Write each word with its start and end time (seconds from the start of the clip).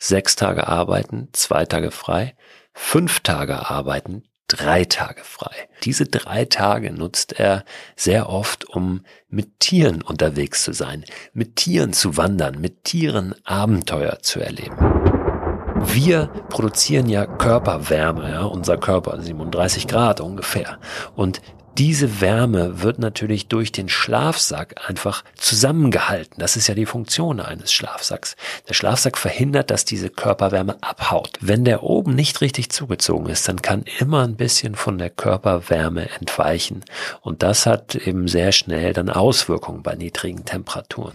sechs 0.00 0.34
Tage 0.34 0.66
arbeiten, 0.66 1.28
zwei 1.32 1.66
Tage 1.66 1.90
frei, 1.92 2.34
fünf 2.72 3.20
Tage 3.20 3.70
arbeiten, 3.70 4.24
drei 4.48 4.84
Tage 4.84 5.22
frei. 5.22 5.68
Diese 5.84 6.06
drei 6.06 6.46
Tage 6.46 6.92
nutzt 6.92 7.38
er 7.38 7.64
sehr 7.94 8.28
oft, 8.28 8.64
um 8.64 9.02
mit 9.28 9.60
Tieren 9.60 10.02
unterwegs 10.02 10.64
zu 10.64 10.72
sein, 10.72 11.04
mit 11.32 11.56
Tieren 11.56 11.92
zu 11.92 12.16
wandern, 12.16 12.60
mit 12.60 12.84
Tieren 12.84 13.34
Abenteuer 13.44 14.18
zu 14.20 14.40
erleben. 14.40 14.76
Wir 15.82 16.26
produzieren 16.48 17.08
ja 17.08 17.26
Körperwärme, 17.26 18.30
ja, 18.30 18.42
unser 18.42 18.76
Körper 18.76 19.20
37 19.20 19.86
Grad 19.86 20.20
ungefähr. 20.20 20.78
Und 21.14 21.40
diese 21.80 22.20
Wärme 22.20 22.82
wird 22.82 22.98
natürlich 22.98 23.48
durch 23.48 23.72
den 23.72 23.88
Schlafsack 23.88 24.86
einfach 24.86 25.24
zusammengehalten. 25.34 26.34
Das 26.36 26.56
ist 26.56 26.66
ja 26.66 26.74
die 26.74 26.84
Funktion 26.84 27.40
eines 27.40 27.72
Schlafsacks. 27.72 28.36
Der 28.68 28.74
Schlafsack 28.74 29.16
verhindert, 29.16 29.70
dass 29.70 29.86
diese 29.86 30.10
Körperwärme 30.10 30.76
abhaut. 30.82 31.38
Wenn 31.40 31.64
der 31.64 31.82
oben 31.82 32.14
nicht 32.14 32.42
richtig 32.42 32.68
zugezogen 32.68 33.30
ist, 33.30 33.48
dann 33.48 33.62
kann 33.62 33.84
immer 33.98 34.24
ein 34.24 34.36
bisschen 34.36 34.74
von 34.74 34.98
der 34.98 35.08
Körperwärme 35.08 36.10
entweichen. 36.20 36.84
Und 37.22 37.42
das 37.42 37.64
hat 37.64 37.94
eben 37.94 38.28
sehr 38.28 38.52
schnell 38.52 38.92
dann 38.92 39.08
Auswirkungen 39.08 39.82
bei 39.82 39.94
niedrigen 39.94 40.44
Temperaturen. 40.44 41.14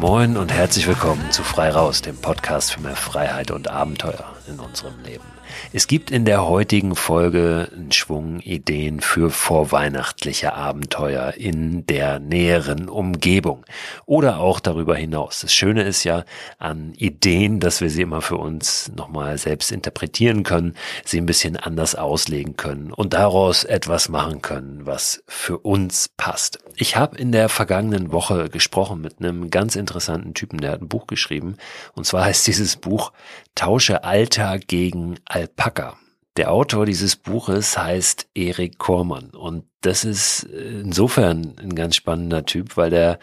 Moin 0.00 0.38
und 0.38 0.50
herzlich 0.50 0.86
willkommen 0.86 1.30
zu 1.30 1.42
Frei 1.42 1.68
Raus, 1.68 2.00
dem 2.00 2.16
Podcast 2.16 2.72
für 2.72 2.80
mehr 2.80 2.96
Freiheit 2.96 3.50
und 3.50 3.68
Abenteuer 3.68 4.24
in 4.46 4.58
unserem 4.58 4.94
Leben. 5.04 5.24
Es 5.72 5.86
gibt 5.86 6.10
in 6.10 6.24
der 6.24 6.46
heutigen 6.46 6.94
Folge 6.94 7.68
einen 7.74 7.92
Schwung 7.92 8.40
Ideen 8.40 9.00
für 9.00 9.30
vorweihnachtliche 9.30 10.54
Abenteuer 10.54 11.34
in 11.36 11.86
der 11.86 12.18
näheren 12.18 12.88
Umgebung 12.88 13.64
oder 14.06 14.40
auch 14.40 14.60
darüber 14.60 14.96
hinaus. 14.96 15.40
Das 15.40 15.52
Schöne 15.52 15.82
ist 15.82 16.04
ja 16.04 16.24
an 16.58 16.92
Ideen, 16.96 17.60
dass 17.60 17.80
wir 17.80 17.90
sie 17.90 18.02
immer 18.02 18.22
für 18.22 18.36
uns 18.36 18.90
nochmal 18.94 19.38
selbst 19.38 19.72
interpretieren 19.72 20.42
können, 20.42 20.74
sie 21.04 21.18
ein 21.18 21.26
bisschen 21.26 21.56
anders 21.56 21.94
auslegen 21.94 22.56
können 22.56 22.92
und 22.92 23.14
daraus 23.14 23.64
etwas 23.64 24.08
machen 24.08 24.42
können, 24.42 24.86
was 24.86 25.22
für 25.26 25.58
uns 25.58 26.08
passt. 26.16 26.58
Ich 26.76 26.96
habe 26.96 27.16
in 27.16 27.32
der 27.32 27.48
vergangenen 27.48 28.12
Woche 28.12 28.48
gesprochen 28.48 29.00
mit 29.00 29.18
einem 29.18 29.50
ganz 29.50 29.76
interessanten 29.76 30.34
Typen, 30.34 30.60
der 30.60 30.72
hat 30.72 30.82
ein 30.82 30.88
Buch 30.88 31.06
geschrieben 31.06 31.56
und 31.94 32.06
zwar 32.06 32.24
heißt 32.24 32.46
dieses 32.46 32.76
Buch 32.76 33.12
Tausche 33.54 34.04
Alter 34.40 34.58
gegen 34.58 35.18
Alpaka. 35.26 35.98
Der 36.36 36.50
Autor 36.50 36.86
dieses 36.86 37.16
Buches 37.16 37.76
heißt 37.76 38.28
Erik 38.34 38.78
Kormann 38.78 39.30
und 39.30 39.64
das 39.82 40.04
ist 40.04 40.44
insofern 40.44 41.56
ein 41.60 41.74
ganz 41.74 41.96
spannender 41.96 42.46
Typ, 42.46 42.78
weil 42.78 42.88
der 42.88 43.18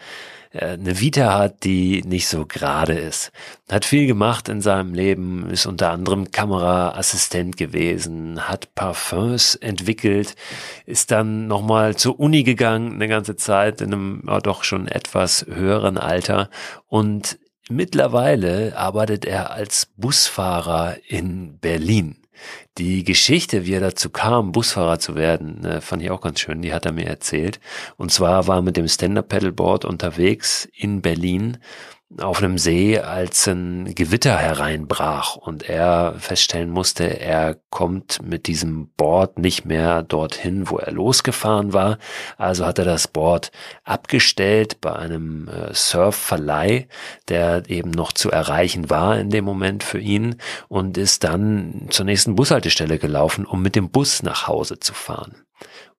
äh, 0.52 0.74
eine 0.74 1.00
Vita 1.00 1.36
hat, 1.36 1.64
die 1.64 2.02
nicht 2.02 2.28
so 2.28 2.46
gerade 2.46 2.92
ist. 2.94 3.32
Hat 3.68 3.84
viel 3.84 4.06
gemacht 4.06 4.48
in 4.48 4.60
seinem 4.60 4.94
Leben, 4.94 5.50
ist 5.50 5.66
unter 5.66 5.90
anderem 5.90 6.30
Kameraassistent 6.30 7.56
gewesen, 7.56 8.48
hat 8.48 8.74
Parfums 8.76 9.56
entwickelt, 9.56 10.36
ist 10.86 11.10
dann 11.10 11.48
nochmal 11.48 11.96
zur 11.96 12.20
Uni 12.20 12.44
gegangen, 12.44 12.92
eine 12.92 13.08
ganze 13.08 13.34
Zeit 13.34 13.80
in 13.80 13.92
einem 13.92 14.40
doch 14.44 14.62
schon 14.62 14.86
etwas 14.86 15.46
höheren 15.48 15.98
Alter 15.98 16.48
und 16.86 17.38
Mittlerweile 17.68 18.76
arbeitet 18.76 19.26
er 19.26 19.50
als 19.50 19.92
Busfahrer 19.96 20.96
in 21.06 21.58
Berlin. 21.58 22.16
Die 22.78 23.04
Geschichte, 23.04 23.66
wie 23.66 23.74
er 23.74 23.80
dazu 23.80 24.08
kam, 24.10 24.52
Busfahrer 24.52 24.98
zu 24.98 25.16
werden, 25.16 25.64
äh, 25.64 25.80
fand 25.80 26.02
ich 26.02 26.10
auch 26.10 26.20
ganz 26.20 26.40
schön. 26.40 26.62
Die 26.62 26.72
hat 26.72 26.86
er 26.86 26.92
mir 26.92 27.06
erzählt. 27.06 27.60
Und 27.96 28.10
zwar 28.12 28.46
war 28.46 28.58
er 28.58 28.62
mit 28.62 28.76
dem 28.76 28.88
Stand-Up-Pedalboard 28.88 29.84
unterwegs 29.84 30.68
in 30.74 31.02
Berlin 31.02 31.58
auf 32.16 32.42
einem 32.42 32.56
See, 32.56 32.98
als 32.98 33.46
ein 33.46 33.94
Gewitter 33.94 34.36
hereinbrach 34.38 35.36
und 35.36 35.68
er 35.68 36.14
feststellen 36.18 36.70
musste, 36.70 37.20
er 37.20 37.56
kommt 37.68 38.22
mit 38.22 38.46
diesem 38.46 38.88
Board 38.96 39.38
nicht 39.38 39.66
mehr 39.66 40.02
dorthin, 40.02 40.70
wo 40.70 40.78
er 40.78 40.90
losgefahren 40.90 41.74
war. 41.74 41.98
Also 42.38 42.64
hat 42.64 42.78
er 42.78 42.86
das 42.86 43.08
Board 43.08 43.52
abgestellt 43.84 44.80
bei 44.80 44.94
einem 44.94 45.48
äh, 45.48 45.74
Surfverleih, 45.74 46.88
der 47.28 47.68
eben 47.68 47.90
noch 47.90 48.12
zu 48.12 48.30
erreichen 48.30 48.88
war 48.88 49.18
in 49.18 49.28
dem 49.28 49.44
Moment 49.44 49.84
für 49.84 50.00
ihn 50.00 50.36
und 50.68 50.96
ist 50.96 51.24
dann 51.24 51.88
zur 51.90 52.06
nächsten 52.06 52.36
Bushaltestelle 52.36 52.98
gelaufen, 52.98 53.44
um 53.44 53.60
mit 53.60 53.76
dem 53.76 53.90
Bus 53.90 54.22
nach 54.22 54.46
Hause 54.46 54.80
zu 54.80 54.94
fahren 54.94 55.36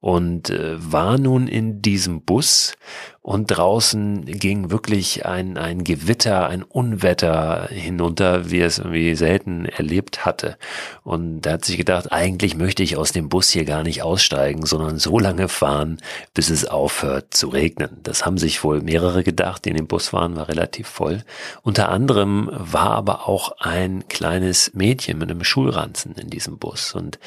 und 0.02 0.50
äh, 0.50 0.76
war 0.78 1.18
nun 1.18 1.48
in 1.48 1.82
diesem 1.82 2.22
Bus 2.22 2.76
und 3.22 3.48
draußen 3.48 4.26
ging 4.26 4.72
wirklich 4.72 5.26
ein, 5.26 5.58
ein 5.58 5.84
Gewitter, 5.84 6.48
ein 6.48 6.64
Unwetter 6.64 7.68
hinunter, 7.70 8.50
wie 8.50 8.60
er 8.60 8.68
es 8.68 8.80
irgendwie 8.80 9.14
selten 9.14 9.66
erlebt 9.66 10.26
hatte. 10.26 10.58
Und 11.04 11.46
er 11.46 11.54
hat 11.54 11.66
sich 11.66 11.78
gedacht, 11.78 12.12
eigentlich 12.12 12.56
möchte 12.56 12.82
ich 12.82 12.96
aus 12.96 13.12
dem 13.12 13.28
Bus 13.28 13.50
hier 13.50 13.66
gar 13.66 13.84
nicht 13.84 14.02
aussteigen, 14.02 14.66
sondern 14.66 14.98
so 14.98 15.20
lange 15.20 15.50
fahren, 15.50 15.98
bis 16.34 16.50
es 16.50 16.66
aufhört 16.66 17.34
zu 17.34 17.50
regnen. 17.50 17.98
Das 18.04 18.26
haben 18.26 18.38
sich 18.38 18.64
wohl 18.64 18.82
mehrere 18.82 19.24
gedacht, 19.24 19.66
die 19.66 19.70
in 19.70 19.76
dem 19.76 19.88
Bus 19.88 20.14
waren, 20.14 20.38
war 20.38 20.48
relativ 20.48 20.88
voll. 20.88 21.24
Unter 21.62 21.90
anderem 21.90 22.50
war 22.52 22.92
aber 22.92 23.28
auch 23.28 23.52
ein 23.60 24.08
kleines 24.08 24.74
Mädchen 24.74 25.18
mit 25.18 25.30
einem 25.30 25.44
Schulranzen 25.44 26.16
in 26.16 26.30
diesem 26.30 26.58
Bus 26.58 26.96
und 26.96 27.20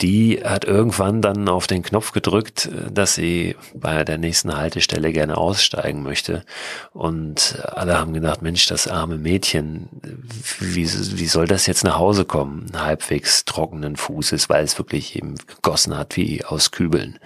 die 0.00 0.40
hat 0.42 0.64
irgendwann 0.64 1.20
dann 1.20 1.48
auf 1.48 1.66
den 1.66 1.82
Knopf 1.82 2.11
gedrückt, 2.12 2.68
dass 2.90 3.14
sie 3.14 3.56
bei 3.74 4.04
der 4.04 4.18
nächsten 4.18 4.56
Haltestelle 4.56 5.12
gerne 5.12 5.36
aussteigen 5.36 6.02
möchte. 6.02 6.44
Und 6.92 7.58
alle 7.72 7.98
haben 7.98 8.12
gedacht, 8.12 8.42
Mensch, 8.42 8.66
das 8.66 8.86
arme 8.88 9.16
Mädchen, 9.16 9.88
wie, 10.60 10.84
wie 10.84 11.26
soll 11.26 11.46
das 11.46 11.66
jetzt 11.66 11.84
nach 11.84 11.98
Hause 11.98 12.24
kommen? 12.24 12.70
Halbwegs 12.74 13.44
trockenen 13.44 13.96
Fußes, 13.96 14.48
weil 14.48 14.64
es 14.64 14.78
wirklich 14.78 15.16
eben 15.16 15.36
gegossen 15.46 15.96
hat 15.96 16.16
wie 16.16 16.44
aus 16.44 16.70
Kübeln. 16.70 17.18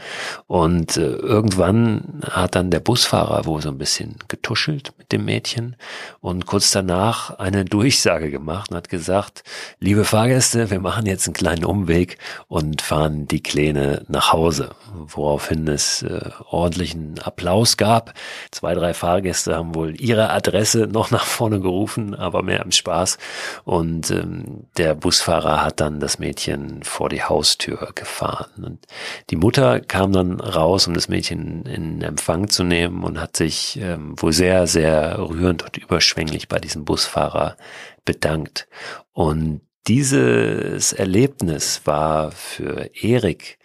Und 0.47 0.97
äh, 0.97 1.07
irgendwann 1.07 2.23
hat 2.31 2.55
dann 2.55 2.71
der 2.71 2.81
Busfahrer 2.81 3.45
wohl 3.47 3.63
so 3.63 3.71
ein 3.71 3.79
bisschen 3.79 4.17
getuschelt 4.29 4.93
mit 4.99 5.13
dem 5.13 5.25
Mädchen 5.25 5.77
und 6.21 6.47
kurz 6.47 6.71
danach 6.71 7.39
eine 7.39 7.65
Durchsage 7.65 8.31
gemacht 8.31 8.71
und 8.71 8.77
hat 8.77 8.89
gesagt, 8.89 9.43
liebe 9.81 10.05
Fahrgäste, 10.05 10.71
wir 10.71 10.81
machen 10.81 11.07
jetzt 11.07 11.27
einen 11.27 11.35
kleinen 11.35 11.65
Umweg 11.65 12.19
und 12.49 12.83
fahren 12.83 13.27
die 13.27 13.43
Kleine 13.43 14.05
nach 14.09 14.33
Hause 14.33 14.76
woraufhin 14.93 15.67
es 15.69 16.03
äh, 16.03 16.31
ordentlichen 16.49 17.19
Applaus 17.19 17.77
gab. 17.77 18.15
Zwei, 18.51 18.75
drei 18.75 18.95
Fahrgäste 18.95 19.57
haben 19.57 19.75
wohl 19.75 20.01
ihre 20.01 20.31
Adresse 20.31 20.87
noch 20.87 21.11
nach 21.11 21.25
vorne 21.25 21.61
gerufen, 21.61 22.15
aber 22.15 22.43
mehr 22.43 22.63
im 22.63 22.71
Spaß. 22.71 23.19
Und 23.65 24.11
ähm, 24.11 24.67
der 24.77 24.95
Busfahrer 24.95 25.65
hat 25.65 25.81
dann 25.81 26.01
das 26.01 26.19
Mädchen 26.19 26.83
vor 26.83 27.09
die 27.09 27.23
Haustür 27.23 27.91
gefahren. 27.95 28.65
Und 28.65 28.87
die 29.31 29.37
Mutter 29.37 29.81
kam 29.81 30.13
dann 30.13 30.41
raus, 30.41 30.87
um 30.87 30.95
das 30.95 31.09
Mädchen 31.09 31.65
in 31.67 32.03
Empfang 32.03 32.49
zu 32.49 32.65
nehmen 32.65 33.05
und 33.05 33.21
hat 33.21 33.37
sich 33.37 33.79
ähm, 33.81 34.21
wohl 34.21 34.33
sehr, 34.33 34.67
sehr 34.67 35.19
rührend 35.19 35.63
und 35.63 35.77
überschwänglich 35.77 36.49
bei 36.49 36.59
diesem 36.59 36.85
Busfahrer 36.85 37.57
bedankt. 38.05 38.69
Und 39.13 39.61
dieses 39.87 40.93
Erlebnis 40.93 41.83
war 41.85 42.33
für 42.33 42.91
Erik 42.95 43.59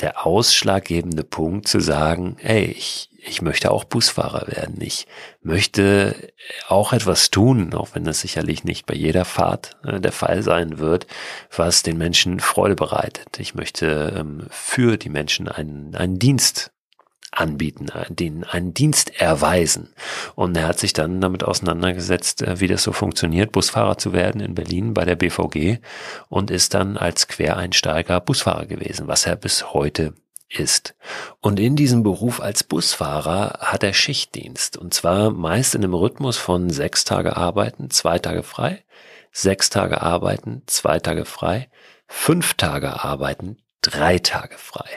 der 0.00 0.26
ausschlaggebende 0.26 1.22
Punkt 1.22 1.68
zu 1.68 1.80
sagen, 1.80 2.36
ey, 2.40 2.64
ich, 2.64 3.10
ich 3.18 3.42
möchte 3.42 3.70
auch 3.70 3.84
Busfahrer 3.84 4.48
werden. 4.48 4.80
Ich 4.80 5.06
möchte 5.40 6.32
auch 6.68 6.92
etwas 6.92 7.30
tun, 7.30 7.72
auch 7.74 7.90
wenn 7.94 8.04
das 8.04 8.20
sicherlich 8.20 8.64
nicht 8.64 8.86
bei 8.86 8.94
jeder 8.94 9.24
Fahrt 9.24 9.76
äh, 9.84 10.00
der 10.00 10.12
Fall 10.12 10.42
sein 10.42 10.78
wird, 10.78 11.06
was 11.54 11.82
den 11.82 11.96
Menschen 11.96 12.40
Freude 12.40 12.74
bereitet. 12.74 13.38
Ich 13.38 13.54
möchte 13.54 14.14
ähm, 14.18 14.46
für 14.50 14.96
die 14.96 15.10
Menschen 15.10 15.48
einen, 15.48 15.94
einen 15.94 16.18
Dienst 16.18 16.73
anbieten, 17.34 17.88
äh, 17.88 18.12
den 18.12 18.44
einen 18.44 18.74
Dienst 18.74 19.20
erweisen. 19.20 19.92
Und 20.34 20.56
er 20.56 20.68
hat 20.68 20.78
sich 20.78 20.92
dann 20.92 21.20
damit 21.20 21.44
auseinandergesetzt, 21.44 22.42
äh, 22.42 22.60
wie 22.60 22.68
das 22.68 22.82
so 22.82 22.92
funktioniert, 22.92 23.52
Busfahrer 23.52 23.98
zu 23.98 24.12
werden 24.12 24.40
in 24.40 24.54
Berlin 24.54 24.94
bei 24.94 25.04
der 25.04 25.16
BVG 25.16 25.78
und 26.28 26.50
ist 26.50 26.74
dann 26.74 26.96
als 26.96 27.28
Quereinsteiger 27.28 28.20
Busfahrer 28.20 28.66
gewesen, 28.66 29.08
was 29.08 29.26
er 29.26 29.36
bis 29.36 29.72
heute 29.72 30.14
ist. 30.48 30.94
Und 31.40 31.58
in 31.58 31.76
diesem 31.76 32.02
Beruf 32.02 32.40
als 32.40 32.64
Busfahrer 32.64 33.58
hat 33.60 33.82
er 33.82 33.92
Schichtdienst 33.92 34.76
und 34.76 34.94
zwar 34.94 35.30
meist 35.30 35.74
in 35.74 35.82
einem 35.82 35.94
Rhythmus 35.94 36.36
von 36.36 36.70
sechs 36.70 37.04
Tage 37.04 37.36
arbeiten, 37.36 37.90
zwei 37.90 38.18
Tage 38.18 38.42
frei, 38.42 38.84
sechs 39.32 39.70
Tage 39.70 40.02
arbeiten, 40.02 40.62
zwei 40.66 40.98
Tage 41.00 41.24
frei, 41.24 41.68
fünf 42.06 42.54
Tage 42.54 43.04
arbeiten, 43.04 43.58
drei 43.80 44.18
Tage 44.18 44.56
frei. 44.58 44.93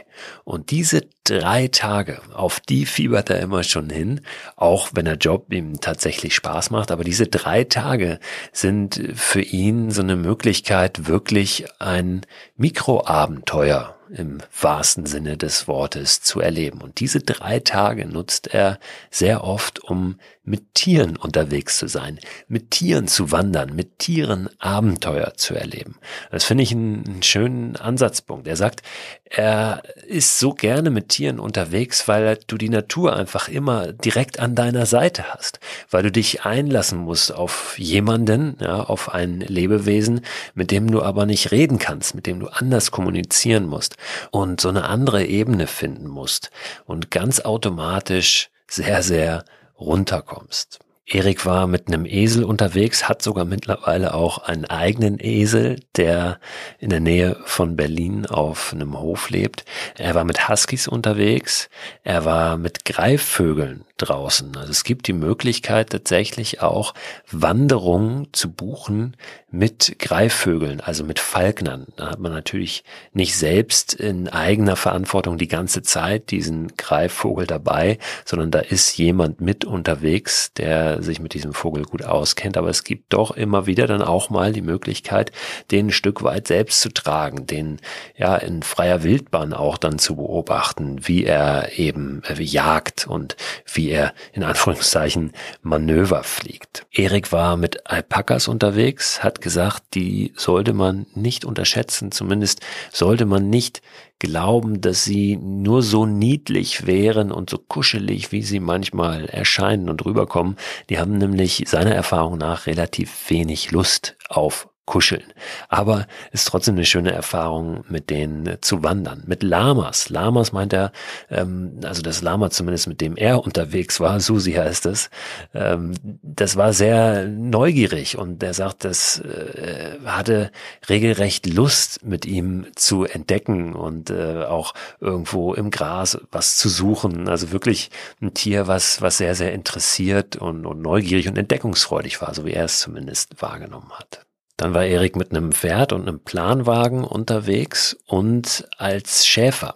Und 0.47 0.71
diese 0.71 1.01
drei 1.25 1.67
Tage, 1.67 2.21
auf 2.33 2.61
die 2.61 2.85
fiebert 2.85 3.29
er 3.29 3.41
immer 3.41 3.63
schon 3.63 3.89
hin, 3.89 4.21
auch 4.55 4.91
wenn 4.93 5.03
der 5.03 5.17
Job 5.17 5.51
ihm 5.51 5.81
tatsächlich 5.81 6.33
Spaß 6.35 6.69
macht. 6.69 6.89
Aber 6.89 7.03
diese 7.03 7.27
drei 7.27 7.65
Tage 7.65 8.21
sind 8.53 9.11
für 9.13 9.41
ihn 9.41 9.91
so 9.91 10.01
eine 10.01 10.15
Möglichkeit, 10.15 11.05
wirklich 11.05 11.65
ein 11.79 12.21
Mikroabenteuer 12.55 13.96
im 14.09 14.39
wahrsten 14.61 15.05
Sinne 15.05 15.37
des 15.37 15.67
Wortes 15.67 16.21
zu 16.21 16.39
erleben. 16.39 16.81
Und 16.81 16.99
diese 16.99 17.19
drei 17.19 17.59
Tage 17.59 18.07
nutzt 18.07 18.47
er 18.47 18.79
sehr 19.11 19.43
oft, 19.43 19.83
um 19.83 20.17
mit 20.43 20.75
Tieren 20.75 21.17
unterwegs 21.17 21.77
zu 21.77 21.87
sein, 21.87 22.19
mit 22.47 22.71
Tieren 22.71 23.07
zu 23.07 23.31
wandern, 23.31 23.75
mit 23.75 23.99
Tieren 23.99 24.49
Abenteuer 24.59 25.33
zu 25.35 25.55
erleben. 25.55 25.97
Das 26.31 26.45
finde 26.45 26.63
ich 26.63 26.71
einen, 26.71 27.21
schönen 27.21 27.75
Ansatzpunkt. 27.75 28.47
Er 28.47 28.55
sagt, 28.55 28.81
er 29.25 29.83
ist 30.07 30.39
so 30.39 30.53
gerne 30.53 30.89
mit 30.89 31.09
Tieren 31.09 31.39
unterwegs, 31.39 32.07
weil 32.07 32.39
du 32.47 32.57
die 32.57 32.69
Natur 32.69 33.15
einfach 33.17 33.49
immer 33.49 33.91
direkt 33.91 34.39
an 34.39 34.55
deiner 34.55 34.85
Seite 34.85 35.33
hast, 35.33 35.59
weil 35.89 36.03
du 36.03 36.11
dich 36.11 36.45
einlassen 36.45 36.99
musst 36.99 37.33
auf 37.33 37.77
jemanden, 37.77 38.55
ja, 38.61 38.83
auf 38.83 39.13
ein 39.13 39.41
Lebewesen, 39.41 40.21
mit 40.53 40.71
dem 40.71 40.89
du 40.89 41.01
aber 41.01 41.25
nicht 41.25 41.51
reden 41.51 41.77
kannst, 41.77 42.15
mit 42.15 42.25
dem 42.25 42.39
du 42.39 42.47
anders 42.47 42.91
kommunizieren 42.91 43.65
musst 43.65 43.96
und 44.31 44.61
so 44.61 44.69
eine 44.69 44.85
andere 44.85 45.25
Ebene 45.25 45.67
finden 45.67 46.07
musst 46.07 46.51
und 46.85 47.11
ganz 47.11 47.39
automatisch 47.39 48.49
sehr, 48.67 49.03
sehr 49.03 49.45
runterkommst. 49.79 50.79
Erik 51.09 51.45
war 51.45 51.67
mit 51.67 51.87
einem 51.87 52.05
Esel 52.05 52.43
unterwegs, 52.43 53.07
hat 53.07 53.21
sogar 53.21 53.45
mittlerweile 53.45 54.13
auch 54.13 54.39
einen 54.39 54.65
eigenen 54.65 55.19
Esel, 55.21 55.79
der 55.95 56.39
in 56.79 56.89
der 56.89 56.99
Nähe 56.99 57.37
von 57.45 57.77
Berlin 57.77 58.25
auf 58.25 58.73
einem 58.73 58.99
Hof 58.99 59.29
lebt. 59.29 59.63
Er 59.97 60.15
war 60.15 60.25
mit 60.25 60.49
Huskies 60.49 60.89
unterwegs, 60.89 61.69
er 62.03 62.25
war 62.25 62.57
mit 62.57 62.83
Greifvögeln 62.83 63.85
draußen. 63.97 64.55
Also 64.55 64.71
es 64.71 64.83
gibt 64.83 65.07
die 65.07 65.13
Möglichkeit 65.13 65.89
tatsächlich 65.89 66.61
auch 66.61 66.93
Wanderungen 67.31 68.27
zu 68.31 68.51
buchen 68.51 69.15
mit 69.49 69.97
Greifvögeln, 69.99 70.81
also 70.81 71.03
mit 71.03 71.19
Falknern. 71.19 71.87
Da 71.95 72.11
hat 72.11 72.19
man 72.19 72.31
natürlich 72.31 72.83
nicht 73.13 73.35
selbst 73.35 73.93
in 73.93 74.27
eigener 74.27 74.75
Verantwortung 74.75 75.37
die 75.37 75.47
ganze 75.47 75.81
Zeit 75.81 76.31
diesen 76.31 76.75
Greifvogel 76.77 77.47
dabei, 77.47 77.97
sondern 78.25 78.51
da 78.51 78.59
ist 78.59 78.97
jemand 78.97 79.41
mit 79.41 79.65
unterwegs, 79.65 80.53
der 80.53 81.01
sich 81.01 81.19
mit 81.19 81.33
diesem 81.33 81.53
Vogel 81.53 81.83
gut 81.83 82.03
auskennt. 82.03 82.57
Aber 82.57 82.69
es 82.69 82.83
gibt 82.83 83.13
doch 83.13 83.31
immer 83.31 83.65
wieder 83.65 83.87
dann 83.87 84.01
auch 84.01 84.29
mal 84.29 84.51
die 84.51 84.61
Möglichkeit, 84.61 85.31
den 85.71 85.87
ein 85.87 85.91
Stück 85.91 86.23
weit 86.23 86.47
selbst 86.47 86.81
zu 86.81 86.89
tragen, 86.89 87.47
den 87.47 87.79
ja 88.15 88.35
in 88.35 88.63
freier 88.63 89.03
Wildbahn 89.03 89.53
auch 89.53 89.77
dann 89.77 89.99
zu 89.99 90.17
beobachten, 90.17 91.07
wie 91.07 91.23
er 91.23 91.77
eben 91.77 92.21
äh, 92.27 92.41
jagt 92.41 93.07
und 93.07 93.35
wie 93.65 93.86
wie 93.87 93.91
er 93.91 94.13
in 94.33 94.43
Anführungszeichen 94.43 95.31
Manöver 95.61 96.23
fliegt. 96.23 96.85
Erik 96.91 97.31
war 97.31 97.55
mit 97.55 97.89
Alpakas 97.89 98.49
unterwegs, 98.49 99.23
hat 99.23 99.39
gesagt, 99.39 99.95
die 99.95 100.33
sollte 100.35 100.73
man 100.73 101.05
nicht 101.15 101.45
unterschätzen, 101.45 102.11
zumindest 102.11 102.59
sollte 102.91 103.25
man 103.25 103.49
nicht 103.49 103.81
glauben, 104.19 104.81
dass 104.81 105.05
sie 105.05 105.37
nur 105.37 105.83
so 105.83 106.05
niedlich 106.05 106.85
wären 106.85 107.31
und 107.31 107.49
so 107.49 107.57
kuschelig, 107.57 108.33
wie 108.33 108.41
sie 108.41 108.59
manchmal 108.59 109.27
erscheinen 109.27 109.89
und 109.89 110.03
rüberkommen. 110.05 110.57
Die 110.89 110.99
haben 110.99 111.17
nämlich 111.17 111.63
seiner 111.67 111.95
Erfahrung 111.95 112.37
nach 112.37 112.67
relativ 112.67 113.29
wenig 113.29 113.71
Lust 113.71 114.17
auf 114.27 114.67
kuscheln. 114.87 115.25
Aber 115.67 116.07
ist 116.31 116.47
trotzdem 116.47 116.75
eine 116.75 116.85
schöne 116.85 117.11
Erfahrung, 117.11 117.83
mit 117.89 118.09
denen 118.09 118.57
zu 118.61 118.83
wandern. 118.83 119.23
Mit 119.27 119.43
Lamas. 119.43 120.09
Lamas 120.09 120.53
meint 120.53 120.73
er, 120.73 120.91
ähm, 121.29 121.81
also 121.83 122.01
das 122.01 122.21
Lama 122.21 122.49
zumindest, 122.49 122.87
mit 122.87 123.01
dem 123.01 123.17
er 123.17 123.43
unterwegs 123.43 123.99
war, 123.99 124.19
Susi 124.19 124.53
heißt 124.53 124.85
es, 124.87 125.09
ähm, 125.53 125.93
das 126.23 126.55
war 126.55 126.73
sehr 126.73 127.27
neugierig 127.27 128.17
und 128.17 128.41
er 128.41 128.53
sagt, 128.53 128.85
das 128.85 129.19
äh, 129.19 129.97
hatte 130.05 130.51
regelrecht 130.89 131.45
Lust, 131.45 132.05
mit 132.05 132.25
ihm 132.25 132.65
zu 132.75 133.03
entdecken 133.03 133.73
und 133.73 134.09
äh, 134.09 134.45
auch 134.45 134.73
irgendwo 135.01 135.53
im 135.53 135.69
Gras 135.69 136.17
was 136.31 136.55
zu 136.55 136.69
suchen. 136.69 137.27
Also 137.27 137.51
wirklich 137.51 137.91
ein 138.21 138.33
Tier, 138.33 138.67
was, 138.67 139.01
was 139.01 139.17
sehr, 139.17 139.35
sehr 139.35 139.53
interessiert 139.53 140.37
und, 140.37 140.65
und 140.65 140.81
neugierig 140.81 141.27
und 141.27 141.37
entdeckungsfreudig 141.37 142.21
war, 142.21 142.33
so 142.33 142.45
wie 142.45 142.53
er 142.53 142.65
es 142.65 142.79
zumindest 142.79 143.41
wahrgenommen 143.41 143.91
hat. 143.91 144.26
Dann 144.57 144.73
war 144.73 144.85
Erik 144.85 145.15
mit 145.15 145.31
einem 145.31 145.51
Pferd 145.51 145.93
und 145.93 146.07
einem 146.07 146.19
Planwagen 146.19 147.03
unterwegs 147.03 147.95
und 148.07 148.67
als 148.77 149.27
Schäfer 149.27 149.75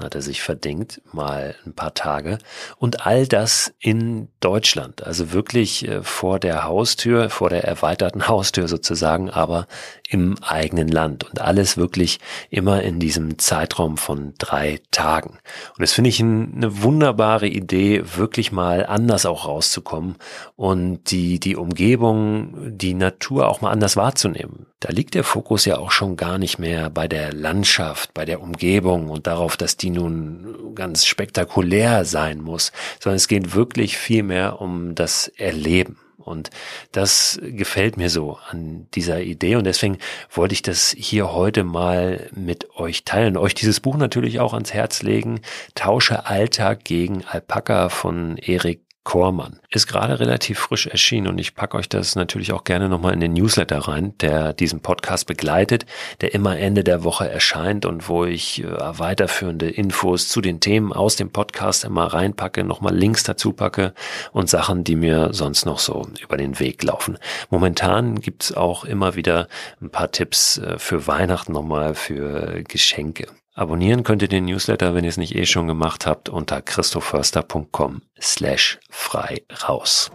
hat 0.00 0.14
er 0.14 0.22
sich 0.22 0.42
verdingt, 0.42 1.00
mal 1.12 1.54
ein 1.66 1.74
paar 1.74 1.94
Tage. 1.94 2.38
Und 2.78 3.06
all 3.06 3.26
das 3.26 3.72
in 3.78 4.28
Deutschland, 4.40 5.02
also 5.04 5.32
wirklich 5.32 5.86
äh, 5.86 6.02
vor 6.02 6.38
der 6.38 6.64
Haustür, 6.64 7.30
vor 7.30 7.50
der 7.50 7.64
erweiterten 7.64 8.28
Haustür 8.28 8.68
sozusagen, 8.68 9.30
aber 9.30 9.66
im 10.08 10.36
eigenen 10.42 10.88
Land 10.88 11.24
und 11.24 11.40
alles 11.40 11.76
wirklich 11.76 12.18
immer 12.50 12.82
in 12.82 12.98
diesem 12.98 13.38
Zeitraum 13.38 13.96
von 13.96 14.34
drei 14.38 14.80
Tagen. 14.90 15.30
Und 15.30 15.80
das 15.80 15.92
finde 15.92 16.10
ich 16.10 16.20
eine 16.20 16.82
wunderbare 16.82 17.46
Idee, 17.46 18.02
wirklich 18.16 18.52
mal 18.52 18.86
anders 18.86 19.26
auch 19.26 19.46
rauszukommen 19.46 20.16
und 20.56 21.10
die, 21.10 21.38
die 21.38 21.56
Umgebung, 21.56 22.54
die 22.76 22.94
Natur 22.94 23.48
auch 23.48 23.60
mal 23.60 23.70
anders 23.70 23.96
wahrzunehmen. 23.96 24.66
Da 24.80 24.90
liegt 24.90 25.14
der 25.14 25.24
Fokus 25.24 25.64
ja 25.64 25.78
auch 25.78 25.90
schon 25.90 26.16
gar 26.16 26.38
nicht 26.38 26.58
mehr 26.58 26.88
bei 26.88 27.08
der 27.08 27.32
Landschaft, 27.32 28.14
bei 28.14 28.24
der 28.24 28.40
Umgebung 28.40 29.10
und 29.10 29.26
darauf, 29.26 29.56
dass 29.56 29.76
die 29.76 29.87
nun 29.90 30.74
ganz 30.74 31.06
spektakulär 31.06 32.04
sein 32.04 32.40
muss, 32.40 32.72
sondern 33.00 33.16
es 33.16 33.28
geht 33.28 33.54
wirklich 33.54 33.96
viel 33.98 34.22
mehr 34.22 34.60
um 34.60 34.94
das 34.94 35.28
Erleben. 35.28 35.98
Und 36.28 36.50
das 36.92 37.40
gefällt 37.42 37.96
mir 37.96 38.10
so 38.10 38.38
an 38.50 38.86
dieser 38.94 39.22
Idee. 39.22 39.56
Und 39.56 39.64
deswegen 39.64 39.96
wollte 40.30 40.52
ich 40.52 40.60
das 40.60 40.94
hier 40.96 41.32
heute 41.32 41.64
mal 41.64 42.28
mit 42.34 42.76
euch 42.76 43.04
teilen. 43.04 43.38
Euch 43.38 43.54
dieses 43.54 43.80
Buch 43.80 43.96
natürlich 43.96 44.38
auch 44.38 44.52
ans 44.52 44.74
Herz 44.74 45.02
legen. 45.02 45.40
Tausche 45.74 46.26
Alltag 46.26 46.84
gegen 46.84 47.24
Alpaka 47.24 47.88
von 47.88 48.36
Erik 48.36 48.87
Kormann. 49.08 49.58
Ist 49.70 49.86
gerade 49.86 50.20
relativ 50.20 50.58
frisch 50.58 50.86
erschienen 50.86 51.28
und 51.28 51.38
ich 51.38 51.54
packe 51.54 51.78
euch 51.78 51.88
das 51.88 52.14
natürlich 52.14 52.52
auch 52.52 52.64
gerne 52.64 52.90
nochmal 52.90 53.14
in 53.14 53.20
den 53.20 53.32
Newsletter 53.32 53.78
rein, 53.78 54.12
der 54.18 54.52
diesen 54.52 54.80
Podcast 54.80 55.26
begleitet, 55.26 55.86
der 56.20 56.34
immer 56.34 56.58
Ende 56.58 56.84
der 56.84 57.04
Woche 57.04 57.26
erscheint 57.26 57.86
und 57.86 58.10
wo 58.10 58.26
ich 58.26 58.62
äh, 58.62 58.66
weiterführende 58.68 59.70
Infos 59.70 60.28
zu 60.28 60.42
den 60.42 60.60
Themen 60.60 60.92
aus 60.92 61.16
dem 61.16 61.30
Podcast 61.30 61.86
immer 61.86 62.04
reinpacke, 62.04 62.64
nochmal 62.64 62.94
Links 62.94 63.22
dazu 63.22 63.54
packe 63.54 63.94
und 64.32 64.50
Sachen, 64.50 64.84
die 64.84 64.96
mir 64.96 65.32
sonst 65.32 65.64
noch 65.64 65.78
so 65.78 66.06
über 66.20 66.36
den 66.36 66.60
Weg 66.60 66.82
laufen. 66.82 67.16
Momentan 67.48 68.20
gibt's 68.20 68.52
auch 68.52 68.84
immer 68.84 69.14
wieder 69.14 69.48
ein 69.80 69.88
paar 69.88 70.12
Tipps 70.12 70.58
äh, 70.58 70.78
für 70.78 71.06
Weihnachten 71.06 71.52
nochmal 71.52 71.94
für 71.94 72.62
Geschenke. 72.64 73.28
Abonnieren 73.58 74.04
könnt 74.04 74.22
ihr 74.22 74.28
den 74.28 74.44
Newsletter, 74.44 74.94
wenn 74.94 75.02
ihr 75.02 75.08
es 75.08 75.16
nicht 75.16 75.34
eh 75.34 75.44
schon 75.44 75.66
gemacht 75.66 76.06
habt, 76.06 76.28
unter 76.28 76.62
christoförster.com 76.62 78.02
slash 78.20 78.78
frei 78.88 79.42
raus. 79.66 80.12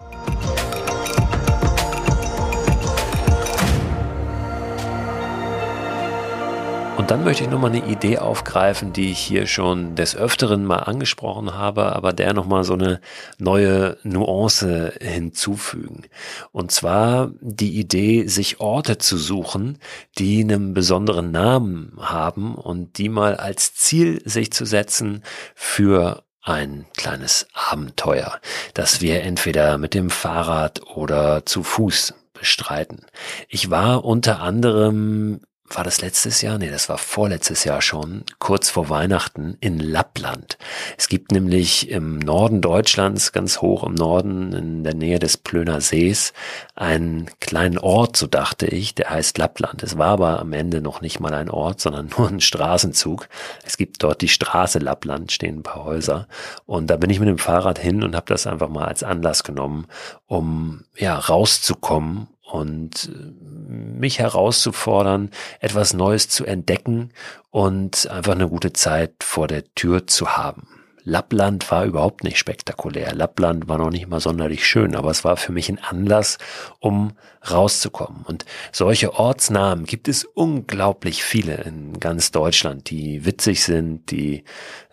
Und 6.96 7.10
dann 7.10 7.24
möchte 7.24 7.42
ich 7.42 7.50
nochmal 7.50 7.72
eine 7.72 7.84
Idee 7.86 8.18
aufgreifen, 8.18 8.92
die 8.92 9.10
ich 9.10 9.18
hier 9.18 9.46
schon 9.48 9.96
des 9.96 10.14
Öfteren 10.14 10.64
mal 10.64 10.78
angesprochen 10.78 11.54
habe, 11.54 11.94
aber 11.94 12.12
der 12.12 12.32
nochmal 12.34 12.62
so 12.62 12.74
eine 12.74 13.00
neue 13.38 13.98
Nuance 14.04 14.94
hinzufügen. 15.00 16.04
Und 16.52 16.70
zwar 16.70 17.32
die 17.40 17.80
Idee, 17.80 18.28
sich 18.28 18.60
Orte 18.60 18.98
zu 18.98 19.18
suchen, 19.18 19.78
die 20.18 20.42
einen 20.42 20.72
besonderen 20.72 21.32
Namen 21.32 21.96
haben 22.00 22.54
und 22.54 22.96
die 22.96 23.08
mal 23.08 23.36
als 23.36 23.74
Ziel 23.74 24.22
sich 24.24 24.52
zu 24.52 24.64
setzen 24.64 25.24
für 25.56 26.22
ein 26.42 26.86
kleines 26.96 27.48
Abenteuer, 27.54 28.38
das 28.72 29.00
wir 29.00 29.22
entweder 29.22 29.78
mit 29.78 29.94
dem 29.94 30.10
Fahrrad 30.10 30.82
oder 30.94 31.44
zu 31.44 31.64
Fuß 31.64 32.14
bestreiten. 32.34 33.06
Ich 33.48 33.70
war 33.70 34.04
unter 34.04 34.40
anderem 34.40 35.40
war 35.76 35.84
das 35.84 36.00
letztes 36.00 36.42
Jahr? 36.42 36.58
Nee, 36.58 36.70
das 36.70 36.88
war 36.88 36.98
vorletztes 36.98 37.64
Jahr 37.64 37.82
schon, 37.82 38.24
kurz 38.38 38.70
vor 38.70 38.88
Weihnachten 38.88 39.56
in 39.60 39.78
Lappland. 39.78 40.58
Es 40.96 41.08
gibt 41.08 41.32
nämlich 41.32 41.90
im 41.90 42.18
Norden 42.18 42.60
Deutschlands, 42.60 43.32
ganz 43.32 43.60
hoch 43.60 43.84
im 43.84 43.94
Norden, 43.94 44.52
in 44.52 44.84
der 44.84 44.94
Nähe 44.94 45.18
des 45.18 45.36
Plöner 45.36 45.80
Sees, 45.80 46.32
einen 46.74 47.30
kleinen 47.40 47.78
Ort, 47.78 48.16
so 48.16 48.26
dachte 48.26 48.66
ich, 48.66 48.94
der 48.94 49.10
heißt 49.10 49.38
Lappland. 49.38 49.82
Es 49.82 49.98
war 49.98 50.08
aber 50.08 50.40
am 50.40 50.52
Ende 50.52 50.80
noch 50.80 51.00
nicht 51.00 51.20
mal 51.20 51.34
ein 51.34 51.50
Ort, 51.50 51.80
sondern 51.80 52.10
nur 52.18 52.28
ein 52.28 52.40
Straßenzug. 52.40 53.28
Es 53.64 53.76
gibt 53.76 54.02
dort 54.02 54.20
die 54.20 54.28
Straße 54.28 54.78
Lappland, 54.78 55.32
stehen 55.32 55.58
ein 55.58 55.62
paar 55.62 55.84
Häuser. 55.84 56.28
Und 56.66 56.88
da 56.88 56.96
bin 56.96 57.10
ich 57.10 57.20
mit 57.20 57.28
dem 57.28 57.38
Fahrrad 57.38 57.78
hin 57.78 58.02
und 58.02 58.14
habe 58.14 58.26
das 58.26 58.46
einfach 58.46 58.68
mal 58.68 58.86
als 58.86 59.02
Anlass 59.02 59.44
genommen, 59.44 59.86
um 60.26 60.84
ja 60.96 61.18
rauszukommen 61.18 62.28
und 62.44 63.10
äh, 63.12 63.70
mich 63.70 64.18
herauszufordern, 64.18 65.30
etwas 65.60 65.94
Neues 65.94 66.28
zu 66.28 66.44
entdecken 66.44 67.10
und 67.50 68.08
einfach 68.10 68.32
eine 68.32 68.48
gute 68.48 68.72
Zeit 68.72 69.12
vor 69.22 69.48
der 69.48 69.64
Tür 69.74 70.06
zu 70.06 70.36
haben. 70.36 70.83
Lappland 71.04 71.70
war 71.70 71.84
überhaupt 71.84 72.24
nicht 72.24 72.38
spektakulär. 72.38 73.14
Lappland 73.14 73.68
war 73.68 73.76
noch 73.76 73.90
nicht 73.90 74.08
mal 74.08 74.20
sonderlich 74.20 74.66
schön, 74.66 74.96
aber 74.96 75.10
es 75.10 75.22
war 75.22 75.36
für 75.36 75.52
mich 75.52 75.68
ein 75.68 75.78
Anlass, 75.78 76.38
um 76.80 77.12
rauszukommen. 77.50 78.24
Und 78.24 78.46
solche 78.72 79.12
Ortsnamen 79.14 79.84
gibt 79.84 80.08
es 80.08 80.24
unglaublich 80.24 81.22
viele 81.22 81.56
in 81.56 82.00
ganz 82.00 82.30
Deutschland, 82.30 82.88
die 82.88 83.26
witzig 83.26 83.64
sind, 83.64 84.10
die 84.10 84.44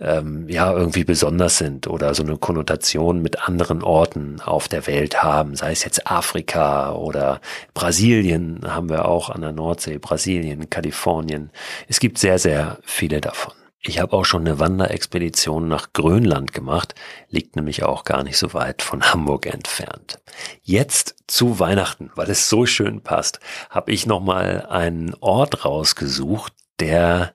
ähm, 0.02 0.50
ja 0.50 0.74
irgendwie 0.74 1.06
besonders 1.06 1.58
sind 1.58 1.88
oder 1.88 2.14
so 2.14 2.24
eine 2.24 2.38
Konnotation 2.38 3.22
mit 3.22 3.48
anderen 3.48 3.82
Orten 3.82 4.42
auf 4.42 4.68
der 4.68 4.88
Welt 4.88 5.24
haben, 5.24 5.56
sei 5.56 5.72
es 5.72 5.86
jetzt 5.86 6.08
Afrika 6.08 6.92
oder 6.92 7.40
Brasilien 7.74 8.62
haben 8.68 8.90
wir 8.90 9.06
auch 9.06 9.30
an 9.30 9.42
der 9.42 9.54
Nordsee, 9.54 9.98
Brasilien, 9.98 10.70
Kalifornien. 10.70 11.52
Es 11.88 12.02
gibt 12.02 12.18
sehr, 12.18 12.38
sehr 12.38 12.80
viele 12.84 13.22
davon. 13.22 13.54
Ich 13.84 14.00
habe 14.00 14.14
auch 14.14 14.26
schon 14.26 14.42
eine 14.42 14.60
Wanderexpedition 14.60 15.68
nach 15.68 15.92
Grönland 15.92 16.54
gemacht, 16.54 16.94
liegt 17.30 17.56
nämlich 17.56 17.82
auch 17.82 18.04
gar 18.04 18.24
nicht 18.24 18.38
so 18.38 18.54
weit 18.54 18.84
von 18.84 19.02
Hamburg 19.02 19.48
entfernt. 19.48 20.20
Jetzt 20.62 21.16
zu 21.26 21.60
Weihnachten, 21.60 22.12
weil 22.14 22.30
es 22.30 22.48
so 22.48 22.68
schön 22.68 23.02
passt, 23.02 23.40
habe 23.72 23.92
ich 23.92 24.06
nochmal 24.06 24.68
einen 24.68 25.16
Ort 25.20 25.66
rausgesucht, 25.66 26.54
der 26.80 27.34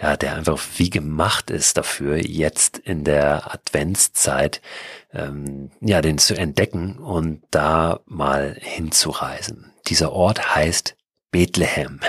ja, 0.00 0.16
der 0.16 0.36
einfach 0.36 0.60
wie 0.76 0.90
gemacht 0.90 1.50
ist 1.50 1.76
dafür, 1.76 2.24
jetzt 2.24 2.78
in 2.78 3.02
der 3.02 3.52
Adventszeit 3.52 4.60
ähm, 5.12 5.72
ja, 5.80 6.00
den 6.00 6.18
zu 6.18 6.36
entdecken 6.36 6.98
und 6.98 7.42
da 7.50 7.98
mal 8.06 8.56
hinzureisen. 8.60 9.72
Dieser 9.88 10.12
Ort 10.12 10.54
heißt 10.54 10.96
Bethlehem. 11.30 12.00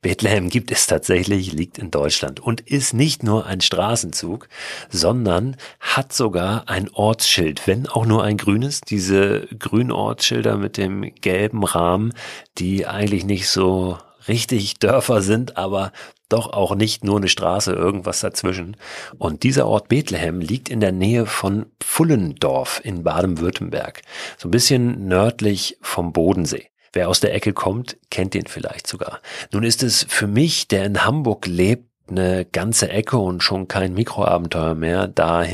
Bethlehem 0.00 0.48
gibt 0.48 0.70
es 0.70 0.86
tatsächlich, 0.86 1.52
liegt 1.52 1.76
in 1.76 1.90
Deutschland 1.90 2.40
und 2.40 2.62
ist 2.62 2.94
nicht 2.94 3.22
nur 3.22 3.44
ein 3.44 3.60
Straßenzug, 3.60 4.48
sondern 4.88 5.56
hat 5.80 6.14
sogar 6.14 6.68
ein 6.68 6.88
Ortsschild, 6.90 7.66
wenn 7.66 7.86
auch 7.86 8.06
nur 8.06 8.24
ein 8.24 8.38
grünes. 8.38 8.80
Diese 8.80 9.46
grünen 9.58 9.92
Ortsschilder 9.92 10.56
mit 10.56 10.78
dem 10.78 11.14
gelben 11.16 11.62
Rahmen, 11.62 12.14
die 12.56 12.86
eigentlich 12.86 13.24
nicht 13.24 13.48
so 13.48 13.98
richtig 14.28 14.78
Dörfer 14.78 15.20
sind, 15.20 15.58
aber 15.58 15.92
doch 16.30 16.52
auch 16.52 16.74
nicht 16.74 17.04
nur 17.04 17.18
eine 17.18 17.28
Straße, 17.28 17.72
irgendwas 17.72 18.20
dazwischen. 18.20 18.76
Und 19.18 19.42
dieser 19.42 19.66
Ort 19.66 19.88
Bethlehem 19.88 20.40
liegt 20.40 20.70
in 20.70 20.80
der 20.80 20.92
Nähe 20.92 21.26
von 21.26 21.66
Pfullendorf 21.80 22.80
in 22.82 23.04
Baden-Württemberg, 23.04 24.02
so 24.38 24.48
ein 24.48 24.50
bisschen 24.50 25.06
nördlich 25.06 25.76
vom 25.82 26.12
Bodensee. 26.14 26.70
Wer 26.94 27.08
aus 27.08 27.20
der 27.20 27.34
Ecke 27.34 27.52
kommt, 27.52 27.96
kennt 28.10 28.34
ihn 28.34 28.46
vielleicht 28.46 28.86
sogar. 28.86 29.20
Nun 29.52 29.64
ist 29.64 29.82
es 29.82 30.06
für 30.08 30.26
mich, 30.26 30.68
der 30.68 30.84
in 30.84 31.04
Hamburg 31.04 31.46
lebt, 31.46 31.88
eine 32.06 32.44
ganze 32.44 32.90
Ecke 32.90 33.16
und 33.16 33.42
schon 33.42 33.66
kein 33.66 33.94
Mikroabenteuer 33.94 34.74
mehr, 34.74 35.10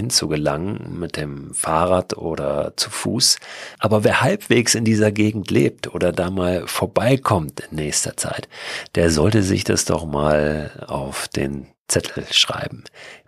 zu 0.08 0.28
gelangen 0.28 0.98
mit 0.98 1.16
dem 1.16 1.54
Fahrrad 1.54 2.16
oder 2.16 2.72
zu 2.76 2.90
Fuß. 2.90 3.38
Aber 3.78 4.02
wer 4.04 4.20
halbwegs 4.20 4.74
in 4.74 4.84
dieser 4.84 5.12
Gegend 5.12 5.50
lebt 5.50 5.94
oder 5.94 6.12
da 6.12 6.30
mal 6.30 6.66
vorbeikommt 6.66 7.60
in 7.70 7.76
nächster 7.76 8.16
Zeit, 8.16 8.48
der 8.94 9.10
sollte 9.10 9.42
sich 9.42 9.64
das 9.64 9.84
doch 9.84 10.06
mal 10.06 10.84
auf 10.88 11.28
den 11.28 11.68
Zettel 11.88 12.24
schreiben. 12.30 12.84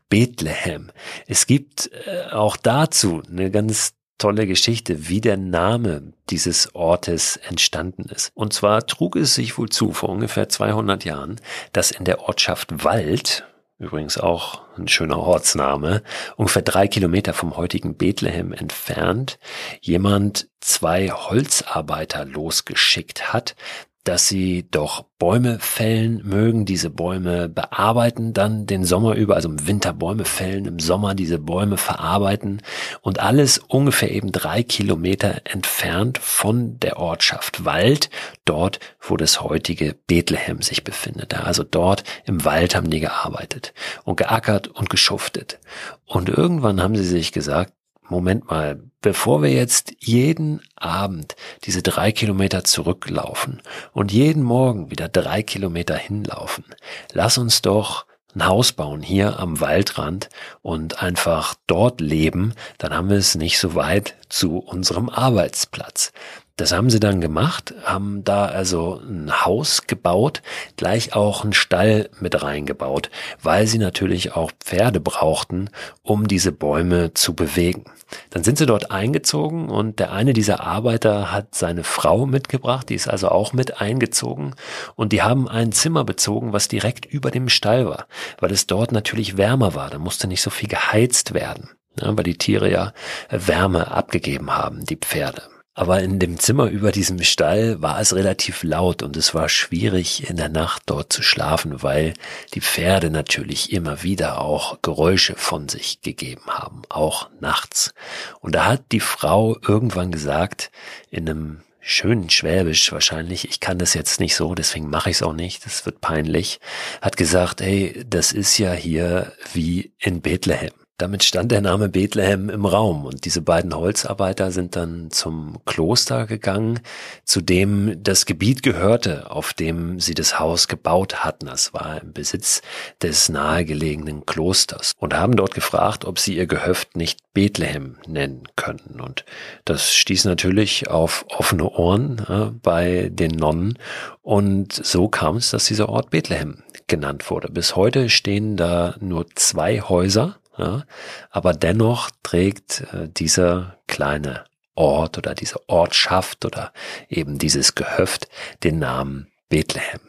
Bethlehem. 0.09 0.91
Es 1.27 1.47
gibt 1.47 1.91
äh, 2.07 2.33
auch 2.33 2.57
dazu 2.57 3.23
eine 3.31 3.51
ganz 3.51 3.95
tolle 4.19 4.47
Geschichte, 4.47 5.09
wie 5.09 5.21
der 5.21 5.37
Name 5.37 6.13
dieses 6.31 6.75
Ortes 6.75 7.37
entstanden 7.37 8.05
ist. 8.05 8.31
Und 8.35 8.53
zwar 8.53 8.87
trug 8.87 9.17
es 9.17 9.35
sich 9.35 9.59
wohl 9.59 9.69
zu, 9.69 9.93
vor 9.93 10.11
ungefähr 10.11 10.49
200 10.49 11.05
Jahren, 11.05 11.41
dass 11.73 11.91
in 11.91 12.05
der 12.05 12.21
Ortschaft 12.21 12.85
Wald, 12.85 13.45
übrigens 13.79 14.19
auch 14.19 14.63
ein 14.79 14.89
schöner 14.89 15.19
Ortsname, 15.19 16.03
ungefähr 16.37 16.63
drei 16.63 16.87
Kilometer 16.87 17.35
vom 17.35 17.57
heutigen 17.57 17.97
Bethlehem 17.97 18.53
entfernt, 18.53 19.39
jemand 19.81 20.49
zwei 20.61 21.09
Holzarbeiter 21.09 22.25
losgeschickt 22.25 23.33
hat, 23.33 23.57
dass 24.05 24.29
sie 24.29 24.67
doch 24.71 25.05
Bäume 25.19 25.59
fällen 25.61 26.21
mögen, 26.25 26.65
diese 26.65 26.91
Bäume 26.91 27.49
bearbeiten 27.49 28.33
dann 28.33 28.67
den 28.67 28.85
Sommer 28.85 29.15
über, 29.15 29.37
also 29.37 29.49
im 29.49 29.67
Winter 29.69 29.93
Bäume 29.93 30.25
fällen, 30.25 30.65
im 30.65 30.81
Sommer 30.81 31.15
diese 31.15 31.39
Bäume 31.39 31.77
verarbeiten 31.77 32.63
und 33.01 33.21
alles 33.21 33.59
ungefähr 33.59 34.11
eben 34.11 34.33
drei 34.33 34.65
Kilometer 34.65 35.43
entfernt 35.45 36.19
von 36.19 36.81
der 36.81 36.99
Ortschaft 36.99 37.65
Wald, 37.65 38.11
dort, 38.45 38.81
wo 39.01 39.17
das 39.17 39.41
heutige 39.41 39.95
Bethlehem 40.09 40.63
sich 40.63 40.83
befindet. 40.83 41.35
Also 41.35 41.63
dort 41.63 42.03
im 42.25 42.45
Wald 42.45 42.75
haben 42.75 42.91
die 42.91 43.01
gearbeitet 43.01 43.73
und 44.03 44.17
geackert 44.17 44.67
und 44.67 44.91
geschuftet. 44.91 45.61
Und 46.05 46.29
irgendwann 46.29 46.83
haben 46.83 46.97
sie 46.97 47.05
sich 47.05 47.31
gesagt, 47.31 47.73
Moment 48.13 48.51
mal, 48.51 48.79
bevor 49.01 49.43
wir 49.43 49.51
jetzt 49.51 49.95
jeden 49.99 50.61
Abend 50.77 51.35
diese 51.65 51.83
drei 51.83 52.13
Kilometer 52.13 52.63
zurücklaufen 52.63 53.63
und 53.93 54.13
jeden 54.13 54.43
Morgen 54.43 54.91
wieder 54.91 55.09
drei 55.09 55.43
Kilometer 55.43 55.97
hinlaufen, 55.97 56.65
lass 57.13 57.39
uns 57.39 57.63
doch 57.63 58.05
ein 58.35 58.47
Haus 58.47 58.73
bauen 58.73 59.03
hier 59.03 59.39
am 59.39 59.61
Waldrand 59.61 60.29
und 60.61 61.03
einfach 61.03 61.55
dort 61.67 62.01
leben, 62.01 62.55
dann 62.79 62.95
haben 62.95 63.09
wir 63.09 63.17
es 63.17 63.35
nicht 63.35 63.59
so 63.59 63.75
weit 63.75 64.15
zu 64.29 64.59
unserem 64.59 65.09
Arbeitsplatz. 65.09 66.13
Das 66.57 66.73
haben 66.73 66.91
sie 66.91 67.01
dann 67.01 67.23
gemacht, 67.23 67.75
haben 67.85 68.25
da 68.25 68.45
also 68.45 69.01
ein 69.01 69.45
Haus 69.45 69.87
gebaut, 69.87 70.43
gleich 70.77 71.15
auch 71.15 71.45
einen 71.45 71.55
Stall 71.55 72.11
mit 72.21 72.43
reingebaut, 72.43 73.11
weil 73.43 73.67
sie 73.67 73.79
natürlich 73.79 74.37
auch 74.37 74.53
Pferde 74.61 75.01
brauchten, 75.01 75.71
um 76.03 76.29
diese 76.29 76.53
Bäume 76.53 77.15
zu 77.15 77.35
bewegen. 77.35 77.85
Dann 78.31 78.45
sind 78.45 78.59
sie 78.59 78.67
dort 78.67 78.91
eingezogen 78.91 79.71
und 79.71 79.99
der 79.99 80.13
eine 80.13 80.35
dieser 80.35 80.61
Arbeiter 80.61 81.33
hat 81.33 81.55
seine 81.55 81.85
Frau 81.85 82.27
mitgebracht, 82.27 82.91
die 82.91 82.95
ist 82.95 83.09
also 83.09 83.31
auch 83.31 83.55
mit 83.55 83.81
eingezogen 83.81 84.55
und 84.95 85.13
die 85.13 85.23
haben 85.23 85.49
ein 85.49 85.73
Zimmer 85.73 86.05
bezogen, 86.05 86.53
was 86.53 86.69
direkt 86.69 87.07
über 87.07 87.31
dem 87.31 87.49
Stall 87.49 87.87
war, 87.87 88.07
weil 88.41 88.53
es 88.53 88.67
dort 88.67 88.93
natürlich 88.93 89.39
wärmer 89.39 89.75
war, 89.75 89.89
da 89.89 89.99
musste 89.99 90.29
nicht 90.29 90.43
so 90.43 90.51
viel 90.51 90.69
geheizt 90.69 91.33
werden. 91.33 91.71
Ja, 92.01 92.17
weil 92.17 92.25
die 92.25 92.39
Tiere 92.39 92.71
ja 92.71 92.93
Wärme 93.29 93.91
abgegeben 93.91 94.51
haben, 94.57 94.85
die 94.87 94.97
Pferde. 94.97 95.43
Aber 95.75 96.03
in 96.03 96.19
dem 96.19 96.39
Zimmer 96.39 96.67
über 96.67 96.93
diesem 96.93 97.23
Stall 97.23 97.81
war 97.81 97.99
es 97.99 98.15
relativ 98.15 98.63
laut 98.63 99.03
und 99.03 99.17
es 99.17 99.35
war 99.35 99.49
schwierig 99.49 100.29
in 100.29 100.37
der 100.37 100.51
Nacht 100.51 100.83
dort 100.87 101.11
zu 101.11 101.23
schlafen, 101.23 101.83
weil 101.83 102.13
die 102.53 102.61
Pferde 102.61 103.09
natürlich 103.09 103.73
immer 103.73 104.03
wieder 104.03 104.43
auch 104.43 104.83
Geräusche 104.83 105.35
von 105.35 105.71
sich 105.71 106.03
gegeben 106.03 106.47
haben, 106.47 106.83
auch 106.91 107.31
nachts. 107.41 107.95
Und 108.41 108.55
da 108.55 108.67
hat 108.67 108.93
die 108.93 109.01
Frau 109.01 109.57
irgendwann 109.67 110.13
gesagt, 110.13 110.71
in 111.11 111.27
einem 111.27 111.63
schönen 111.81 112.29
Schwäbisch 112.29 112.93
wahrscheinlich, 112.93 113.49
ich 113.49 113.59
kann 113.59 113.79
das 113.79 113.95
jetzt 113.95 114.21
nicht 114.21 114.37
so, 114.37 114.55
deswegen 114.55 114.91
mache 114.91 115.09
ich 115.09 115.17
es 115.17 115.23
auch 115.23 115.33
nicht, 115.33 115.65
das 115.65 115.87
wird 115.87 116.03
peinlich, 116.03 116.61
hat 117.01 117.17
gesagt, 117.17 117.63
hey, 117.63 118.05
das 118.07 118.33
ist 118.33 118.59
ja 118.59 118.73
hier 118.73 119.33
wie 119.55 119.95
in 119.99 120.21
Bethlehem. 120.21 120.82
Damit 120.99 121.25
stand 121.25 121.51
der 121.51 121.61
Name 121.61 121.89
Bethlehem 121.89 122.49
im 122.49 122.65
Raum 122.65 123.07
und 123.07 123.25
diese 123.25 123.43
beiden 123.43 123.75
Holzarbeiter 123.75 124.53
sind 124.53 124.77
dann 124.77 125.11
zum 125.11 125.59
Kloster 125.65 126.27
gegangen, 126.27 126.81
zu 127.25 127.41
dem 127.41 128.03
das 128.03 128.27
Gebiet 128.27 128.63
gehörte, 128.63 129.31
auf 129.31 129.53
dem 129.53 129.99
sie 129.99 130.15
das 130.15 130.39
Haus 130.39 130.69
gebaut 130.69 131.25
hatten. 131.25 131.47
Das 131.47 131.75
war 131.75 132.01
im 132.01 132.13
Besitz 132.13 132.63
des 133.03 133.29
nahegelegenen 133.29 134.27
Klosters 134.27 134.93
und 134.99 135.15
haben 135.15 135.35
dort 135.35 135.55
gefragt, 135.55 136.05
ob 136.05 136.19
sie 136.19 136.37
ihr 136.37 136.47
Gehöft 136.47 136.97
nicht 136.97 137.21
Bethlehem 137.33 137.97
nennen 138.07 138.45
könnten. 138.55 139.01
Und 139.01 139.25
das 139.65 139.95
stieß 139.95 140.27
natürlich 140.27 140.89
auf 140.89 141.25
offene 141.29 141.69
Ohren 141.69 142.19
äh, 142.29 142.51
bei 142.63 143.09
den 143.11 143.33
Nonnen 143.33 143.79
und 144.23 144.73
so 144.73 145.09
kam 145.09 145.37
es, 145.37 145.51
dass 145.51 145.65
dieser 145.65 145.89
Ort 145.89 146.11
Bethlehem 146.11 146.63
genannt 146.87 147.29
wurde. 147.29 147.51
Bis 147.51 147.75
heute 147.75 148.09
stehen 148.09 148.57
da 148.57 148.95
nur 149.01 149.27
zwei 149.35 149.81
Häuser 149.81 150.37
ja? 150.57 150.85
Aber 151.31 151.53
dennoch 151.53 152.11
trägt 152.23 152.83
äh, 152.93 153.09
dieser 153.09 153.79
kleine 153.87 154.45
Ort 154.75 155.19
oder 155.19 155.35
diese 155.35 155.69
Ortschaft 155.69 156.45
oder 156.45 156.73
eben 157.09 157.39
dieses 157.39 157.75
Gehöft 157.75 158.29
den 158.63 158.79
Namen 158.79 159.31
Bethlehem. 159.49 160.01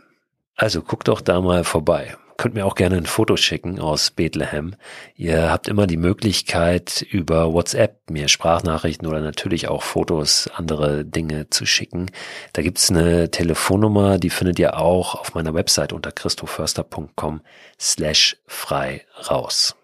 Also 0.55 0.81
guckt 0.81 1.07
doch 1.07 1.21
da 1.21 1.41
mal 1.41 1.63
vorbei. 1.63 2.15
Könnt 2.37 2.55
mir 2.55 2.65
auch 2.65 2.75
gerne 2.75 2.97
ein 2.97 3.05
Foto 3.05 3.37
schicken 3.37 3.79
aus 3.79 4.11
Bethlehem. 4.11 4.75
Ihr 5.15 5.51
habt 5.51 5.67
immer 5.67 5.85
die 5.85 5.97
Möglichkeit, 5.97 7.01
über 7.01 7.53
WhatsApp 7.53 8.09
mir 8.09 8.27
Sprachnachrichten 8.27 9.07
oder 9.07 9.21
natürlich 9.21 9.67
auch 9.67 9.83
Fotos, 9.83 10.49
andere 10.55 11.05
Dinge 11.05 11.49
zu 11.49 11.65
schicken. 11.65 12.09
Da 12.53 12.61
gibt's 12.61 12.89
eine 12.89 13.29
Telefonnummer, 13.29 14.17
die 14.17 14.29
findet 14.29 14.57
ihr 14.59 14.77
auch 14.77 15.15
auf 15.15 15.35
meiner 15.35 15.53
Website 15.53 15.93
unter 15.93 16.11
christoförster.com 16.11 17.41
slash 17.79 18.37
frei 18.47 19.05
raus. 19.29 19.75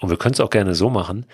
Und 0.00 0.10
wir 0.10 0.16
können 0.16 0.34
es 0.34 0.40
auch 0.40 0.50
gerne 0.50 0.74
so 0.74 0.90
machen, 0.90 1.26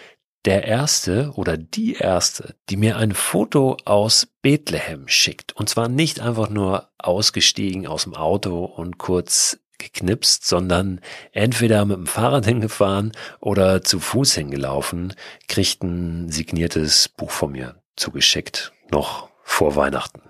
der 0.45 0.65
erste 0.65 1.33
oder 1.35 1.57
die 1.57 1.95
erste, 1.95 2.55
die 2.69 2.77
mir 2.77 2.97
ein 2.97 3.13
Foto 3.13 3.77
aus 3.85 4.29
Bethlehem 4.43 5.09
schickt. 5.09 5.53
Und 5.57 5.69
zwar 5.69 5.89
nicht 5.89 6.21
einfach 6.21 6.49
nur 6.49 6.89
ausgestiegen 6.99 7.87
aus 7.87 8.05
dem 8.05 8.15
Auto 8.15 8.65
und 8.65 8.99
kurz 8.99 9.59
geknipst, 9.79 10.47
sondern 10.47 11.01
entweder 11.33 11.85
mit 11.85 11.97
dem 11.97 12.07
Fahrrad 12.07 12.47
hingefahren 12.47 13.13
oder 13.41 13.83
zu 13.83 13.99
Fuß 13.99 14.35
hingelaufen, 14.35 15.15
kriegt 15.49 15.83
ein 15.83 16.31
signiertes 16.31 17.09
Buch 17.09 17.31
von 17.31 17.53
mir 17.53 17.83
zugeschickt, 17.97 18.73
noch 18.91 19.29
vor 19.43 19.77
Weihnachten. 19.77 20.23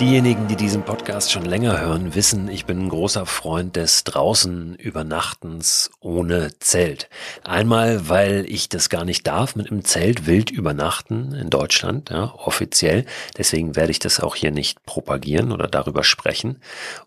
Diejenigen, 0.00 0.48
die 0.48 0.56
diesen 0.56 0.82
Podcast 0.82 1.30
schon 1.30 1.44
länger 1.44 1.80
hören, 1.80 2.16
wissen, 2.16 2.48
ich 2.48 2.66
bin 2.66 2.80
ein 2.80 2.88
großer 2.88 3.26
Freund 3.26 3.76
des 3.76 4.02
draußen 4.02 4.74
Übernachtens 4.74 5.92
ohne 6.00 6.50
Zelt. 6.58 7.08
Einmal, 7.44 8.08
weil 8.08 8.44
ich 8.48 8.68
das 8.68 8.88
gar 8.88 9.04
nicht 9.04 9.24
darf, 9.24 9.54
mit 9.54 9.70
einem 9.70 9.84
Zelt 9.84 10.26
wild 10.26 10.50
übernachten 10.50 11.32
in 11.32 11.48
Deutschland, 11.48 12.10
ja, 12.10 12.34
offiziell. 12.34 13.04
Deswegen 13.38 13.76
werde 13.76 13.92
ich 13.92 14.00
das 14.00 14.18
auch 14.18 14.34
hier 14.34 14.50
nicht 14.50 14.84
propagieren 14.84 15.52
oder 15.52 15.68
darüber 15.68 16.02
sprechen. 16.02 16.60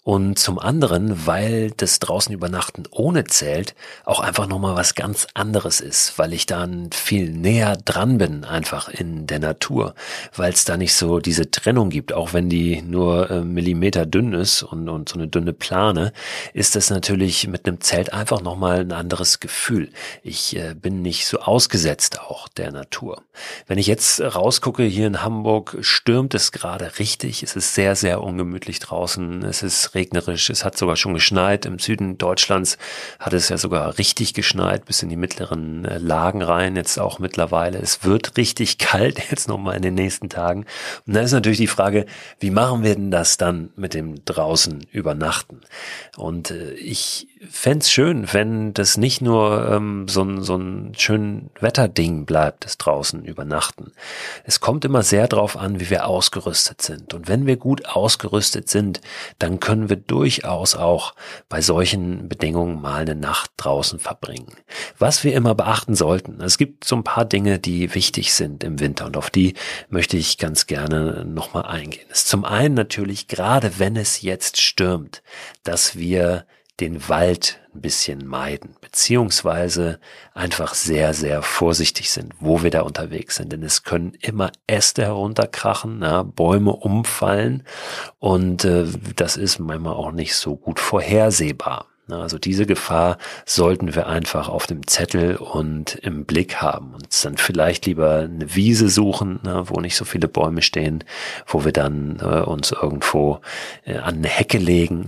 Und 0.06 0.39
zum 0.39 0.58
anderen, 0.58 1.27
weil 1.27 1.72
das 1.72 2.00
draußen 2.00 2.34
Übernachten 2.34 2.84
ohne 2.89 3.25
Zelt 3.25 3.75
auch 4.06 4.22
einfach 4.22 4.48
nochmal 4.48 4.77
was 4.77 4.96
ganz 4.96 5.27
anderes 5.34 5.82
ist, 5.82 6.17
weil 6.17 6.32
ich 6.32 6.46
dann 6.46 6.91
viel 6.94 7.32
näher 7.32 7.75
dran 7.75 8.17
bin, 8.17 8.46
einfach 8.46 8.88
in 8.88 9.27
der 9.27 9.39
Natur, 9.39 9.94
weil 10.38 10.53
es 10.53 10.63
da 10.63 10.77
nicht 10.77 10.94
so 10.94 11.20
diese 11.20 11.51
Trennung 11.51 11.89
gibt, 11.89 12.13
auch 12.13 12.32
wenn 12.32 12.48
die 12.48 12.77
nur 12.82 13.30
äh, 13.30 13.42
Millimeter 13.42 14.06
dünn 14.06 14.34
ist 14.34 14.64
und, 14.64 14.90
und 14.90 15.10
so 15.10 15.16
eine 15.16 15.28
dünne 15.28 15.54
Plane, 15.54 16.14
ist 16.54 16.76
das 16.76 16.90
natürlich 16.90 17.48
mit 17.48 17.68
einem 17.68 17.82
Zelt 17.82 18.14
einfach 18.14 18.42
nochmal 18.42 18.80
ein 18.82 18.92
anderes 18.92 19.40
Gefühl. 19.40 19.90
Ich 20.24 20.56
äh, 20.56 20.74
bin 20.74 21.02
nicht 21.02 21.26
so 21.26 21.40
ausgesetzt 21.40 22.20
auch 22.22 22.48
der 22.50 22.72
Natur. 22.72 23.24
Wenn 23.68 23.78
ich 23.78 23.88
jetzt 23.88 24.22
rausgucke, 24.22 24.84
hier 24.84 25.08
in 25.08 25.24
Hamburg 25.24 25.78
stürmt 25.82 26.34
es 26.34 26.52
gerade 26.52 27.00
richtig. 27.00 27.44
Es 27.44 27.56
ist 27.56 27.76
sehr, 27.76 27.96
sehr 27.96 28.22
ungemütlich 28.22 28.80
draußen. 28.80 29.44
Es 29.44 29.64
ist 29.64 29.96
regnerisch. 29.96 30.50
Es 30.50 30.66
hat 30.66 30.78
sogar 30.78 30.96
schon 30.96 31.14
geschneit. 31.14 31.66
Im 31.66 31.80
Süden 31.80 32.18
Deutschlands 32.18 32.78
hat 33.20 33.34
es 33.34 33.50
ja 33.50 33.58
sogar 33.58 33.98
richtig 33.98 34.34
geschneit 34.34 34.86
bis 34.86 35.04
in 35.04 35.10
die 35.10 35.16
mittleren 35.16 35.86
äh, 35.86 35.98
Lagen 35.98 36.42
rein. 36.42 36.76
Jetzt 36.76 37.00
auch 37.00 37.20
mittlerweile. 37.20 37.80
Es 37.80 38.04
wird 38.04 38.38
richtig 38.38 38.78
kalt 38.88 39.22
jetzt 39.30 39.48
nochmal 39.48 39.76
in 39.76 39.82
den 39.82 39.96
nächsten 39.96 40.30
Tagen. 40.30 40.66
Und 41.06 41.16
da 41.16 41.22
ist 41.22 41.32
natürlich 41.32 41.58
die 41.60 41.68
Frage, 41.68 42.06
wie 42.40 42.52
machen 42.52 42.67
machen 42.68 42.84
wir 42.84 42.96
denn 42.96 43.12
das 43.12 43.38
dann 43.38 43.70
mit 43.78 43.94
dem 43.94 44.26
draußen 44.26 44.86
übernachten? 44.92 45.62
Und 46.18 46.52
äh, 46.52 46.74
ich 46.74 47.28
fände 47.50 47.86
schön, 47.86 48.32
wenn 48.34 48.74
das 48.74 48.98
nicht 48.98 49.22
nur 49.22 49.70
ähm, 49.72 50.08
so, 50.08 50.24
ein, 50.24 50.41
so 50.41 50.56
ein 50.56 50.94
schön 50.98 51.50
Wetterding 51.60 52.25
bleibt, 52.25 52.65
das 52.65 52.77
draußen 52.77 53.24
übernachten. 53.25 53.91
Es 54.44 54.60
kommt 54.60 54.86
immer 54.86 55.03
sehr 55.03 55.27
darauf 55.27 55.58
an, 55.58 55.79
wie 55.79 55.89
wir 55.89 56.08
ausgerüstet 56.08 56.82
sind. 56.82 57.13
Und 57.13 57.27
wenn 57.27 57.46
wir 57.46 57.58
gut 57.58 57.86
ausgerüstet 57.88 58.70
sind, 58.70 59.01
dann 59.39 59.60
können 59.60 59.89
wir 59.89 59.98
durchaus 59.98 60.75
auch 60.75 61.13
bei 61.50 61.62
solchen 61.62 62.27
Bedingungen 62.27 62.82
mal 62.82 63.01
eine 63.01 63.15
Nacht 63.15 63.51
draußen 63.58 64.00
verbringen. 64.00 64.53
Was 64.98 65.24
wir 65.24 65.34
immer 65.34 65.56
beachten 65.56 65.96
sollten, 65.96 66.41
es 66.41 66.58
gibt 66.58 66.84
so 66.84 66.96
ein 66.96 67.03
paar 67.03 67.25
Dinge, 67.25 67.60
die 67.60 67.94
wichtig 67.94 68.34
sind 68.34 68.63
im 68.63 68.79
Winter 68.79 69.06
und 69.06 69.17
auf 69.17 69.29
die 69.29 69.53
möchte 69.89 70.17
ich 70.17 70.38
ganz 70.38 70.67
gerne 70.67 71.25
nochmal 71.25 71.65
eingehen. 71.65 72.06
Es 72.10 72.20
ist 72.20 72.29
zum 72.29 72.46
einen 72.46 72.74
natürlich, 72.74 73.27
gerade 73.27 73.79
wenn 73.79 73.96
es 73.96 74.22
jetzt 74.22 74.62
stürmt, 74.62 75.22
dass 75.63 75.98
wir 75.98 76.46
den 76.80 77.10
Wald 77.10 77.60
ein 77.74 77.82
bisschen 77.82 78.28
meiden, 78.28 78.76
beziehungsweise 78.82 80.00
einfach 80.34 80.74
sehr, 80.76 81.14
sehr 81.14 81.42
vorsichtig 81.42 82.12
sind, 82.12 82.34
wo 82.40 82.62
wir 82.64 82.70
da 82.70 82.82
unterwegs 82.82 83.36
sind. 83.36 83.52
Denn 83.52 83.64
es 83.64 83.84
können 83.84 84.14
immer 84.22 84.52
Äste 84.68 85.04
herunterkrachen, 85.04 86.02
ja, 86.02 86.24
Bäume 86.24 86.74
umfallen 86.74 87.64
und 88.20 88.66
äh, 88.66 88.86
das 89.16 89.38
ist 89.38 89.60
manchmal 89.60 89.94
auch 89.94 90.12
nicht 90.12 90.36
so 90.36 90.56
gut 90.56 90.80
vorhersehbar. 90.80 91.88
Also 92.16 92.38
diese 92.38 92.66
Gefahr 92.66 93.18
sollten 93.46 93.96
wir 93.96 94.08
einfach 94.08 94.50
auf 94.50 94.68
dem 94.68 94.88
Zettel 94.88 95.36
und 95.36 95.96
im 95.96 96.26
Blick 96.26 96.58
haben 96.62 96.94
und 96.94 97.26
dann 97.26 97.38
vielleicht 97.38 97.86
lieber 97.86 98.20
eine 98.20 98.56
Wiese 98.56 98.90
suchen, 98.90 99.40
ne, 99.44 99.64
wo 99.68 99.80
nicht 99.82 99.98
so 99.98 100.06
viele 100.06 100.28
Bäume 100.28 100.62
stehen, 100.62 101.04
wo 101.46 101.66
wir 101.66 101.74
dann 101.74 102.20
äh, 102.22 102.42
uns 102.42 102.72
irgendwo 102.72 103.41
äh, 103.86 103.98
an 103.98 104.15
eine 104.15 104.28
Hecke 104.30 104.58
legen, 104.58 105.06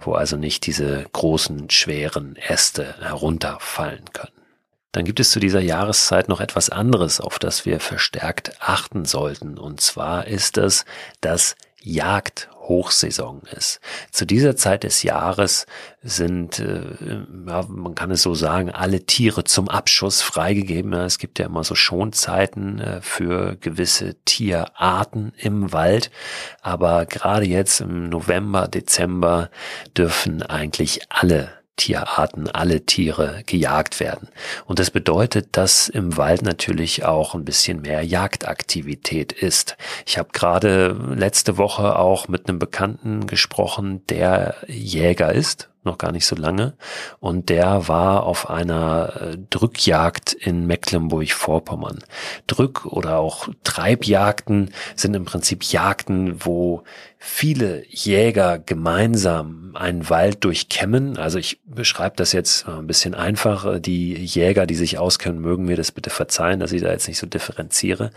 wo 0.00 0.12
also 0.12 0.36
nicht 0.36 0.66
diese 0.66 1.06
großen, 1.12 1.70
schweren 1.70 2.36
Äste 2.36 2.94
herunterfallen 3.00 4.04
können. 4.12 4.32
Dann 4.92 5.04
gibt 5.04 5.20
es 5.20 5.30
zu 5.30 5.38
dieser 5.38 5.60
Jahreszeit 5.60 6.28
noch 6.28 6.40
etwas 6.40 6.68
anderes, 6.68 7.20
auf 7.20 7.38
das 7.38 7.64
wir 7.64 7.78
verstärkt 7.78 8.52
achten 8.60 9.04
sollten. 9.04 9.56
Und 9.56 9.80
zwar 9.80 10.26
ist 10.26 10.58
es 10.58 10.84
das 11.20 11.54
Jagd 11.82 12.50
Hochsaison 12.70 13.42
ist. 13.56 13.80
Zu 14.12 14.24
dieser 14.24 14.54
Zeit 14.54 14.84
des 14.84 15.02
Jahres 15.02 15.66
sind, 16.02 16.60
äh, 16.60 17.24
ja, 17.46 17.66
man 17.68 17.96
kann 17.96 18.12
es 18.12 18.22
so 18.22 18.32
sagen, 18.34 18.70
alle 18.70 19.04
Tiere 19.04 19.42
zum 19.42 19.68
Abschuss 19.68 20.22
freigegeben. 20.22 20.92
Es 20.92 21.18
gibt 21.18 21.40
ja 21.40 21.46
immer 21.46 21.64
so 21.64 21.74
Schonzeiten 21.74 22.78
äh, 22.78 23.00
für 23.02 23.56
gewisse 23.56 24.14
Tierarten 24.24 25.32
im 25.36 25.72
Wald. 25.72 26.12
Aber 26.62 27.06
gerade 27.06 27.44
jetzt 27.44 27.80
im 27.80 28.08
November, 28.08 28.68
Dezember 28.68 29.50
dürfen 29.96 30.42
eigentlich 30.42 31.00
alle 31.08 31.59
Tierarten, 31.80 32.46
alle 32.46 32.84
Tiere 32.84 33.42
gejagt 33.46 34.00
werden. 34.00 34.28
Und 34.66 34.78
das 34.78 34.90
bedeutet, 34.90 35.56
dass 35.56 35.88
im 35.88 36.18
Wald 36.18 36.42
natürlich 36.42 37.06
auch 37.06 37.34
ein 37.34 37.46
bisschen 37.46 37.80
mehr 37.80 38.02
Jagdaktivität 38.02 39.32
ist. 39.32 39.78
Ich 40.04 40.18
habe 40.18 40.28
gerade 40.32 40.94
letzte 41.16 41.56
Woche 41.56 41.98
auch 41.98 42.28
mit 42.28 42.48
einem 42.48 42.58
Bekannten 42.58 43.26
gesprochen, 43.26 44.04
der 44.08 44.56
Jäger 44.68 45.32
ist 45.32 45.69
noch 45.84 45.98
gar 45.98 46.12
nicht 46.12 46.26
so 46.26 46.36
lange. 46.36 46.74
Und 47.20 47.48
der 47.48 47.88
war 47.88 48.24
auf 48.24 48.50
einer 48.50 49.12
äh, 49.20 49.38
Drückjagd 49.50 50.32
in 50.32 50.66
Mecklenburg-Vorpommern. 50.66 52.00
Drück- 52.46 52.86
oder 52.86 53.18
auch 53.18 53.48
Treibjagden 53.64 54.70
sind 54.94 55.14
im 55.14 55.24
Prinzip 55.24 55.64
Jagden, 55.64 56.44
wo 56.44 56.82
viele 57.22 57.84
Jäger 57.86 58.58
gemeinsam 58.58 59.72
einen 59.74 60.08
Wald 60.08 60.42
durchkämmen. 60.42 61.18
Also 61.18 61.38
ich 61.38 61.60
beschreibe 61.66 62.16
das 62.16 62.32
jetzt 62.32 62.66
ein 62.66 62.86
bisschen 62.86 63.14
einfach. 63.14 63.78
Die 63.78 64.14
Jäger, 64.14 64.66
die 64.66 64.74
sich 64.74 64.98
auskennen, 64.98 65.38
mögen 65.38 65.66
mir 65.66 65.76
das 65.76 65.92
bitte 65.92 66.08
verzeihen, 66.08 66.60
dass 66.60 66.72
ich 66.72 66.80
da 66.80 66.90
jetzt 66.90 67.08
nicht 67.08 67.18
so 67.18 67.26
differenziere. 67.26 68.10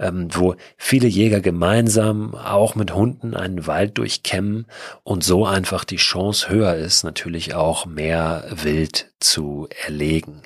Ähm, 0.00 0.28
wo 0.32 0.54
viele 0.78 1.06
Jäger 1.06 1.40
gemeinsam 1.40 2.34
auch 2.34 2.74
mit 2.74 2.94
Hunden 2.94 3.34
einen 3.34 3.66
Wald 3.66 3.98
durchkämmen 3.98 4.64
und 5.04 5.22
so 5.22 5.44
einfach 5.44 5.84
die 5.84 5.96
Chance 5.96 6.48
höher 6.48 6.74
ist, 6.76 7.04
natürlich 7.06 7.54
auch 7.54 7.86
mehr 7.86 8.44
Wild 8.50 9.10
zu 9.18 9.66
erlegen. 9.84 10.42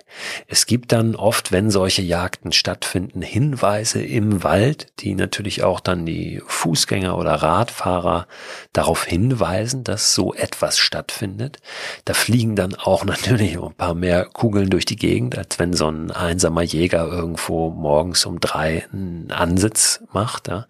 Es 0.47 0.67
gibt 0.67 0.93
dann 0.93 1.17
oft, 1.17 1.51
wenn 1.51 1.71
solche 1.71 2.03
Jagden 2.03 2.53
stattfinden, 2.53 3.21
Hinweise 3.21 4.01
im 4.01 4.45
Wald, 4.45 4.93
die 5.01 5.15
natürlich 5.15 5.65
auch 5.65 5.81
dann 5.81 6.07
die 6.07 6.41
Fußgänger 6.47 7.19
oder 7.19 7.35
Radfahrer 7.35 8.29
darauf 8.73 9.05
hinweisen, 9.05 9.83
dass 9.83 10.15
so 10.15 10.35
etwas 10.35 10.79
stattfindet. 10.79 11.59
Da 12.05 12.15
fliegen 12.15 12.55
dann 12.55 12.77
auch 12.77 13.05
natürlich 13.07 13.59
ein 13.61 13.75
paar 13.75 13.95
mehr 13.95 14.25
Kugeln 14.27 14.71
durch 14.71 14.85
die 14.85 14.97
Gegend, 14.97 15.37
als 15.37 15.59
wenn 15.59 15.73
so 15.73 15.89
ein 15.89 16.13
einsamer 16.13 16.63
Jäger 16.63 17.09
irgendwo 17.09 17.71
morgens 17.71 18.25
um 18.25 18.39
drei 18.39 18.87
einen 18.93 19.33
Ansitz 19.33 20.05
macht. 20.13 20.47
Ja. 20.47 20.67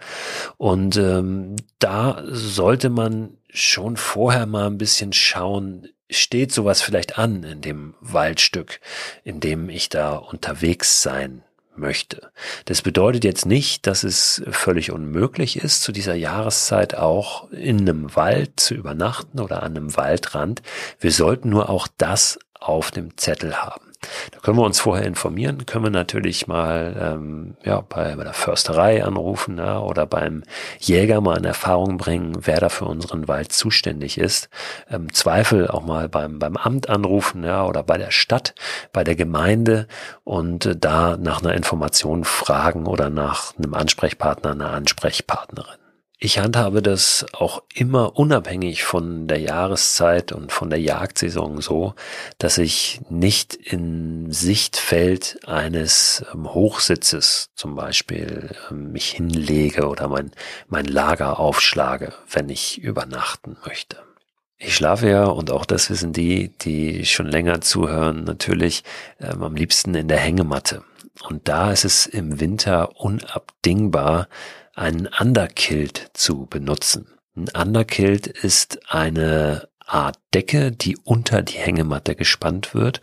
Und 0.57 0.96
ähm, 0.96 1.57
da 1.79 2.22
sollte 2.31 2.88
man 2.88 3.37
schon 3.53 3.97
vorher 3.97 4.47
mal 4.47 4.67
ein 4.67 4.79
bisschen 4.79 5.13
schauen, 5.13 5.89
steht 6.11 6.53
sowas 6.53 6.83
vielleicht 6.83 7.19
an 7.19 7.45
in 7.45 7.61
dem 7.61 7.95
Waldstück, 8.01 8.81
in 9.25 9.41
dem 9.41 9.69
ich 9.69 9.89
da 9.89 10.17
unterwegs 10.17 11.03
sein 11.03 11.45
möchte. 11.77 12.31
Das 12.67 12.83
bedeutet 12.83 13.25
jetzt 13.25 13.47
nicht, 13.47 13.87
dass 13.87 14.05
es 14.05 14.43
völlig 14.51 14.91
unmöglich 14.93 15.57
ist, 15.57 15.83
zu 15.83 15.93
dieser 15.93 16.15
Jahreszeit 16.15 16.95
auch 16.95 17.51
in 17.51 17.81
einem 17.81 18.15
Wald 18.15 18.61
zu 18.61 18.75
übernachten 18.75 19.41
oder 19.41 19.63
an 19.63 19.77
einem 19.77 19.97
Waldrand. 19.97 20.63
Wir 20.99 21.13
sollten 21.13 21.49
nur 21.49 21.71
auch 21.71 21.89
das 21.97 22.39
auf 22.59 22.91
dem 22.91 23.17
Zettel 23.17 23.57
haben. 23.57 23.89
Da 24.31 24.39
können 24.41 24.57
wir 24.57 24.65
uns 24.65 24.81
vorher 24.81 25.07
informieren, 25.07 25.67
können 25.67 25.85
wir 25.85 25.91
natürlich 25.91 26.47
mal 26.47 26.97
ähm, 26.99 27.57
ja, 27.65 27.81
bei, 27.81 28.17
bei 28.17 28.25
der 28.25 28.33
Försterei 28.33 29.05
anrufen 29.05 29.59
ja, 29.59 29.81
oder 29.81 30.07
beim 30.07 30.43
Jäger 30.79 31.21
mal 31.21 31.39
in 31.39 31.45
Erfahrung 31.45 31.99
bringen, 31.99 32.39
wer 32.41 32.61
da 32.61 32.69
für 32.71 32.87
unseren 32.87 33.29
Wald 33.29 33.53
zuständig 33.53 34.19
ist. 34.19 34.49
Ähm, 34.91 35.13
Zweifel 35.13 35.69
auch 35.69 35.85
mal 35.85 36.09
beim, 36.09 36.39
beim 36.39 36.57
Amt 36.57 36.89
anrufen 36.89 37.45
ja, 37.45 37.65
oder 37.67 37.83
bei 37.83 37.99
der 37.99 38.11
Stadt, 38.11 38.55
bei 38.93 39.05
der 39.05 39.17
Gemeinde 39.17 39.87
und 40.25 40.67
äh, 40.67 40.77
da 40.77 41.17
nach 41.19 41.43
einer 41.43 41.55
Information 41.55 42.25
fragen 42.25 42.87
oder 42.87 43.11
nach 43.11 43.57
einem 43.59 43.75
Ansprechpartner, 43.75 44.53
einer 44.53 44.71
Ansprechpartnerin. 44.71 45.89
Ich 46.22 46.38
handhabe 46.38 46.83
das 46.83 47.24
auch 47.33 47.62
immer 47.72 48.18
unabhängig 48.18 48.85
von 48.85 49.26
der 49.26 49.38
Jahreszeit 49.38 50.33
und 50.33 50.52
von 50.52 50.68
der 50.68 50.78
Jagdsaison 50.78 51.62
so, 51.62 51.94
dass 52.37 52.59
ich 52.59 53.00
nicht 53.09 53.54
in 53.54 54.30
Sichtfeld 54.30 55.38
eines 55.46 56.22
ähm, 56.35 56.52
Hochsitzes 56.52 57.48
zum 57.54 57.74
Beispiel 57.74 58.54
ähm, 58.70 58.92
mich 58.92 59.12
hinlege 59.12 59.88
oder 59.88 60.09
mein, 60.09 60.30
mein 60.68 60.85
Lager 60.85 61.40
aufschlage, 61.40 62.12
wenn 62.30 62.50
ich 62.50 62.76
übernachten 62.83 63.56
möchte. 63.66 63.96
Ich 64.59 64.76
schlafe 64.76 65.09
ja, 65.09 65.24
und 65.24 65.50
auch 65.50 65.64
das 65.64 65.88
wissen 65.88 66.12
die, 66.12 66.50
die 66.59 67.06
schon 67.06 67.28
länger 67.28 67.62
zuhören, 67.62 68.24
natürlich 68.24 68.85
ähm, 69.20 69.42
am 69.42 69.54
liebsten 69.54 69.94
in 69.94 70.09
der 70.09 70.18
Hängematte. 70.18 70.85
Und 71.28 71.48
da 71.48 71.72
ist 71.72 71.87
es 71.87 72.04
im 72.04 72.40
Winter 72.40 73.00
unabdingbar, 73.00 74.28
einen 74.81 75.09
Underkilt 75.21 76.11
zu 76.14 76.47
benutzen. 76.47 77.07
Ein 77.37 77.49
Underkilt 77.55 78.27
ist 78.27 78.81
eine 78.88 79.69
Art 79.87 80.16
Decke, 80.33 80.73
die 80.73 80.97
unter 80.97 81.43
die 81.43 81.59
Hängematte 81.59 82.14
gespannt 82.14 82.75
wird 82.75 83.01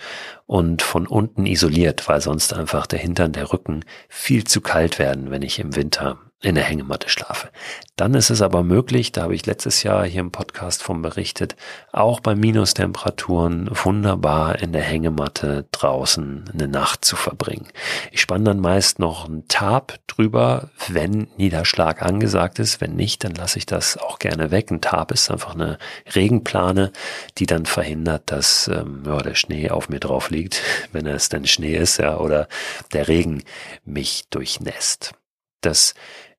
und 0.48 0.82
von 0.82 1.06
unten 1.06 1.46
isoliert, 1.46 2.10
weil 2.10 2.20
sonst 2.20 2.54
einfach 2.54 2.88
der 2.88 3.00
Hintern, 3.00 3.32
der 3.32 3.54
Rücken 3.54 3.86
viel 4.10 4.44
zu 4.44 4.62
kalt 4.62 4.98
werden, 4.98 5.30
wenn 5.30 5.44
ich 5.44 5.60
im 5.60 5.76
Winter 5.76 6.18
in 6.39 6.54
der 6.54 6.65
Hängematte 6.65 7.10
schlafe. 7.10 7.50
Dann 7.95 8.13
ist 8.13 8.30
es 8.30 8.43
aber 8.43 8.62
möglich, 8.62 9.12
da 9.12 9.23
habe 9.23 9.34
ich 9.34 9.47
letztes 9.47 9.82
Jahr 9.82 10.06
hier 10.06 10.21
im 10.21 10.32
Podcast 10.32 10.84
von 10.84 11.02
berichtet, 11.02 11.56
auch 11.91 12.19
bei 12.19 12.36
Minustemperaturen 12.36 13.69
wunderbar 13.71 14.60
in 14.60 14.71
der 14.71 14.84
Hängematte 14.84 15.65
draußen 15.71 16.45
eine 16.54 16.67
Nacht 16.67 17.04
zu 17.04 17.15
verbringen. 17.15 17.67
Ich 18.12 18.21
spanne 18.21 18.43
dann 18.43 18.60
meist 18.60 19.00
noch 19.00 19.28
einen 19.28 19.47
Tarp 19.47 19.95
drüber, 20.06 20.69
wenn 20.88 21.28
Niederschlag 21.38 22.04
angesagt 22.04 22.60
ist. 22.60 22.82
Wenn 22.82 22.95
nicht, 22.95 23.23
dann 23.23 23.34
lasse 23.34 23.58
ich 23.58 23.65
das 23.65 23.97
auch 23.97 24.19
gerne 24.19 24.52
weg. 24.52 24.69
Ein 24.69 24.82
Tarp 24.82 25.12
ist 25.12 25.32
einfach 25.32 25.56
eine 25.56 25.80
Regenplane, 26.13 26.91
die 27.39 27.47
dann 27.47 27.65
verhindert, 27.65 28.23
dass 28.28 28.67
ähm, 28.67 29.02
ja, 29.08 29.17
der 29.17 29.36
Schnee 29.36 29.71
auf 29.71 29.89
mir 29.89 30.00
drauf 30.00 30.30
liegt, 30.30 30.62
wenn 30.91 31.08
es 31.08 31.30
denn 31.30 31.47
Schnee 31.47 31.76
ist, 31.76 31.97
ja, 31.97 32.17
oder 32.17 32.47
der 32.93 33.08
Regen 33.08 33.43
mich 33.86 34.26
durchnässt. 34.30 35.13
Das 35.62 35.95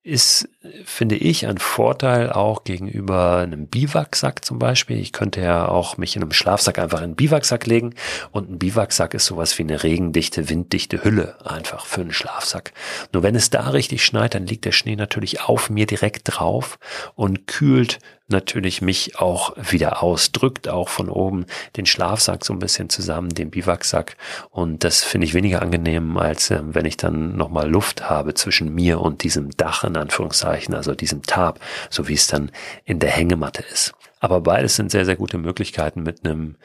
ist, 0.09 0.49
finde 0.83 1.15
ich, 1.15 1.47
ein 1.47 1.59
Vorteil 1.59 2.31
auch 2.31 2.63
gegenüber 2.63 3.37
einem 3.37 3.67
Biwaksack 3.67 4.43
zum 4.43 4.59
Beispiel. 4.59 4.97
Ich 4.99 5.13
könnte 5.13 5.41
ja 5.41 5.67
auch 5.67 5.97
mich 5.97 6.15
in 6.15 6.23
einem 6.23 6.31
Schlafsack 6.31 6.79
einfach 6.79 6.97
in 6.99 7.05
einen 7.05 7.15
Biwaksack 7.15 7.65
legen 7.67 7.93
und 8.31 8.49
ein 8.49 8.59
Biwaksack 8.59 9.13
ist 9.13 9.25
sowas 9.25 9.57
wie 9.57 9.63
eine 9.63 9.83
regendichte, 9.83 10.49
winddichte 10.49 11.03
Hülle 11.03 11.37
einfach 11.45 11.85
für 11.85 12.01
einen 12.01 12.11
Schlafsack. 12.11 12.73
Nur 13.13 13.23
wenn 13.23 13.35
es 13.35 13.49
da 13.49 13.69
richtig 13.69 14.03
schneit, 14.03 14.33
dann 14.33 14.47
liegt 14.47 14.65
der 14.65 14.71
Schnee 14.71 14.95
natürlich 14.95 15.41
auf 15.41 15.69
mir 15.69 15.85
direkt 15.85 16.23
drauf 16.25 16.79
und 17.15 17.47
kühlt 17.47 17.99
natürlich 18.31 18.81
mich 18.81 19.19
auch 19.19 19.53
wieder 19.57 20.03
aus, 20.03 20.31
drückt 20.31 20.67
auch 20.67 20.89
von 20.89 21.09
oben 21.09 21.45
den 21.77 21.85
Schlafsack 21.85 22.45
so 22.45 22.53
ein 22.53 22.59
bisschen 22.59 22.89
zusammen, 22.89 23.29
den 23.29 23.49
Biwaksack. 23.49 24.15
Und 24.49 24.83
das 24.83 25.03
finde 25.03 25.25
ich 25.25 25.33
weniger 25.33 25.61
angenehm, 25.61 26.17
als 26.17 26.51
äh, 26.51 26.61
wenn 26.63 26.85
ich 26.85 26.97
dann 26.97 27.35
nochmal 27.35 27.69
Luft 27.69 28.09
habe 28.09 28.33
zwischen 28.33 28.73
mir 28.73 29.01
und 29.01 29.23
diesem 29.23 29.51
Dach 29.57 29.83
in 29.83 29.97
Anführungszeichen, 29.97 30.73
also 30.75 30.95
diesem 30.95 31.23
Tab, 31.23 31.59
so 31.89 32.07
wie 32.07 32.13
es 32.13 32.27
dann 32.27 32.51
in 32.85 32.99
der 32.99 33.11
Hängematte 33.11 33.63
ist. 33.71 33.93
Aber 34.19 34.41
beides 34.41 34.75
sind 34.75 34.91
sehr, 34.91 35.05
sehr 35.05 35.15
gute 35.15 35.37
Möglichkeiten 35.37 36.03
mit 36.03 36.25
einem 36.25 36.55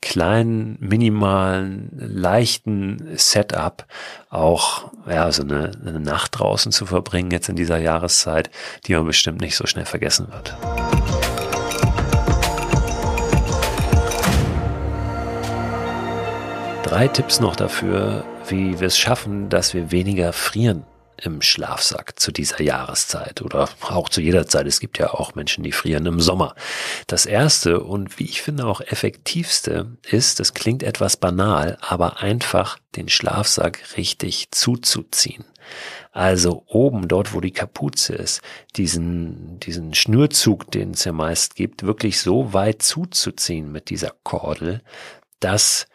kleinen, 0.00 0.76
minimalen, 0.80 1.90
leichten 1.92 3.16
Setup 3.16 3.86
auch 4.30 4.90
ja 5.08 5.30
so 5.30 5.42
eine, 5.42 5.72
eine 5.84 6.00
Nacht 6.00 6.38
draußen 6.38 6.72
zu 6.72 6.86
verbringen 6.86 7.30
jetzt 7.30 7.48
in 7.48 7.56
dieser 7.56 7.78
Jahreszeit, 7.78 8.50
die 8.86 8.94
man 8.94 9.06
bestimmt 9.06 9.40
nicht 9.40 9.56
so 9.56 9.66
schnell 9.66 9.84
vergessen 9.86 10.28
wird. 10.32 10.56
Drei 16.90 17.06
Tipps 17.06 17.38
noch 17.38 17.54
dafür, 17.54 18.24
wie 18.48 18.80
wir 18.80 18.88
es 18.88 18.98
schaffen, 18.98 19.48
dass 19.48 19.74
wir 19.74 19.92
weniger 19.92 20.32
frieren 20.32 20.84
im 21.22 21.40
Schlafsack 21.40 22.18
zu 22.18 22.32
dieser 22.32 22.60
Jahreszeit 22.62 23.42
oder 23.42 23.68
auch 23.82 24.08
zu 24.08 24.20
jeder 24.20 24.48
Zeit. 24.48 24.66
Es 24.66 24.80
gibt 24.80 24.98
ja 24.98 25.14
auch 25.14 25.36
Menschen, 25.36 25.62
die 25.62 25.70
frieren 25.70 26.04
im 26.06 26.18
Sommer. 26.18 26.56
Das 27.06 27.26
erste 27.26 27.78
und 27.78 28.18
wie 28.18 28.24
ich 28.24 28.42
finde 28.42 28.66
auch 28.66 28.80
effektivste 28.80 29.98
ist, 30.10 30.40
das 30.40 30.52
klingt 30.52 30.82
etwas 30.82 31.16
banal, 31.16 31.78
aber 31.80 32.22
einfach 32.22 32.76
den 32.96 33.08
Schlafsack 33.08 33.96
richtig 33.96 34.50
zuzuziehen. 34.50 35.44
Also 36.10 36.64
oben 36.66 37.06
dort, 37.06 37.34
wo 37.34 37.40
die 37.40 37.52
Kapuze 37.52 38.14
ist, 38.14 38.42
diesen, 38.74 39.60
diesen 39.60 39.94
Schnürzug, 39.94 40.68
den 40.72 40.90
es 40.90 41.04
ja 41.04 41.12
meist 41.12 41.54
gibt, 41.54 41.84
wirklich 41.84 42.20
so 42.20 42.52
weit 42.52 42.82
zuzuziehen 42.82 43.70
mit 43.70 43.90
dieser 43.90 44.12
Kordel, 44.24 44.82
dass 45.38 45.86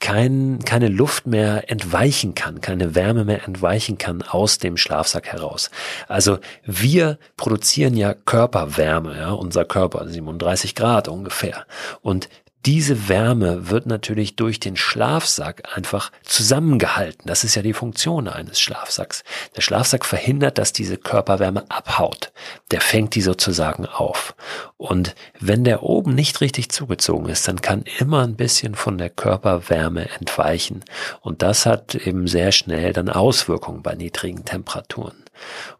kein, 0.00 0.58
keine 0.64 0.88
Luft 0.88 1.26
mehr 1.26 1.70
entweichen 1.70 2.34
kann, 2.34 2.60
keine 2.60 2.94
Wärme 2.94 3.24
mehr 3.24 3.44
entweichen 3.44 3.96
kann 3.96 4.22
aus 4.22 4.58
dem 4.58 4.76
Schlafsack 4.76 5.28
heraus. 5.28 5.70
Also 6.08 6.38
wir 6.64 7.18
produzieren 7.36 7.96
ja 7.96 8.12
Körperwärme, 8.12 9.16
ja, 9.16 9.30
unser 9.30 9.64
Körper 9.64 10.06
37 10.06 10.74
Grad 10.74 11.08
ungefähr. 11.08 11.64
Und 12.02 12.28
diese 12.66 13.08
Wärme 13.08 13.68
wird 13.68 13.84
natürlich 13.86 14.36
durch 14.36 14.58
den 14.58 14.76
Schlafsack 14.76 15.76
einfach 15.76 16.10
zusammengehalten. 16.22 17.26
Das 17.26 17.44
ist 17.44 17.54
ja 17.56 17.62
die 17.62 17.74
Funktion 17.74 18.26
eines 18.26 18.58
Schlafsacks. 18.58 19.22
Der 19.54 19.60
Schlafsack 19.60 20.04
verhindert, 20.06 20.56
dass 20.56 20.72
diese 20.72 20.96
Körperwärme 20.96 21.70
abhaut. 21.70 22.32
Der 22.70 22.80
fängt 22.80 23.14
die 23.14 23.20
sozusagen 23.20 23.84
auf. 23.84 24.34
Und 24.78 25.14
wenn 25.38 25.64
der 25.64 25.82
oben 25.82 26.14
nicht 26.14 26.40
richtig 26.40 26.70
zugezogen 26.70 27.28
ist, 27.28 27.46
dann 27.48 27.60
kann 27.60 27.84
immer 27.98 28.22
ein 28.22 28.36
bisschen 28.36 28.74
von 28.74 28.96
der 28.96 29.10
Körperwärme 29.10 30.08
entweichen. 30.18 30.84
Und 31.20 31.42
das 31.42 31.66
hat 31.66 31.94
eben 31.94 32.26
sehr 32.26 32.50
schnell 32.52 32.94
dann 32.94 33.10
Auswirkungen 33.10 33.82
bei 33.82 33.94
niedrigen 33.94 34.46
Temperaturen. 34.46 35.24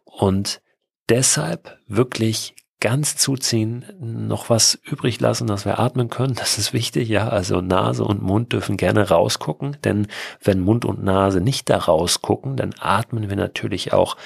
Und 0.03 0.61
deshalb 1.09 1.79
wirklich 1.87 2.55
ganz 2.79 3.15
zuziehen, 3.15 3.85
noch 3.99 4.49
was 4.49 4.75
übrig 4.83 5.19
lassen, 5.19 5.47
dass 5.47 5.65
wir 5.65 5.79
atmen 5.79 6.09
können. 6.09 6.35
Das 6.35 6.57
ist 6.57 6.73
wichtig, 6.73 7.09
ja. 7.09 7.29
Also 7.29 7.61
Nase 7.61 8.03
und 8.03 8.21
Mund 8.21 8.53
dürfen 8.53 8.77
gerne 8.77 9.09
rausgucken, 9.09 9.77
denn 9.83 10.07
wenn 10.43 10.59
Mund 10.59 10.85
und 10.85 11.03
Nase 11.03 11.41
nicht 11.41 11.69
da 11.69 11.77
rausgucken, 11.77 12.57
dann 12.57 12.75
atmen 12.79 13.29
wir 13.29 13.37
natürlich 13.37 13.93
auch 13.93 14.17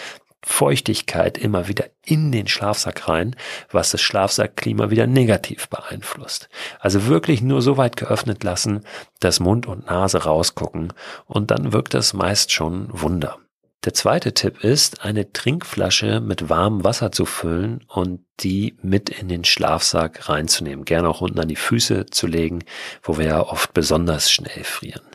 Feuchtigkeit 0.42 1.38
immer 1.38 1.68
wieder 1.68 1.86
in 2.04 2.32
den 2.32 2.48
Schlafsack 2.48 3.10
rein, 3.10 3.36
was 3.72 3.92
das 3.92 4.02
Schlafsackklima 4.02 4.90
wieder 4.90 5.06
negativ 5.06 5.68
beeinflusst. 5.68 6.50
Also 6.80 7.08
wirklich 7.08 7.42
nur 7.42 7.62
so 7.62 7.78
weit 7.78 7.98
geöffnet 7.98 8.44
lassen, 8.44 8.86
dass 9.20 9.42
Mund 9.42 9.68
und 9.68 9.88
Nase 9.88 10.24
rausgucken 10.24 10.94
und 11.26 11.52
dann 11.52 11.74
wirkt 11.74 11.94
das 11.94 12.14
meist 12.14 12.52
schon 12.52 12.88
Wunder. 12.92 13.38
Der 13.86 13.94
zweite 13.94 14.34
Tipp 14.34 14.62
ist, 14.66 15.06
eine 15.06 15.32
Trinkflasche 15.32 16.20
mit 16.20 16.50
warmem 16.50 16.84
Wasser 16.84 17.14
zu 17.14 17.26
füllen 17.26 17.86
und 17.88 18.26
die 18.42 18.76
mit 18.82 19.10
in 19.10 19.30
den 19.30 19.46
Schlafsack 19.46 20.28
reinzunehmen. 20.28 20.84
Gerne 20.84 21.08
auch 21.08 21.22
unten 21.22 21.40
an 21.40 21.48
die 21.48 21.56
Füße 21.56 22.08
zu 22.08 22.28
legen, 22.28 22.60
wo 23.02 23.18
wir 23.18 23.26
ja 23.26 23.42
oft 23.42 23.74
besonders 23.74 24.32
schnell 24.32 24.66
frieren. 24.66 25.06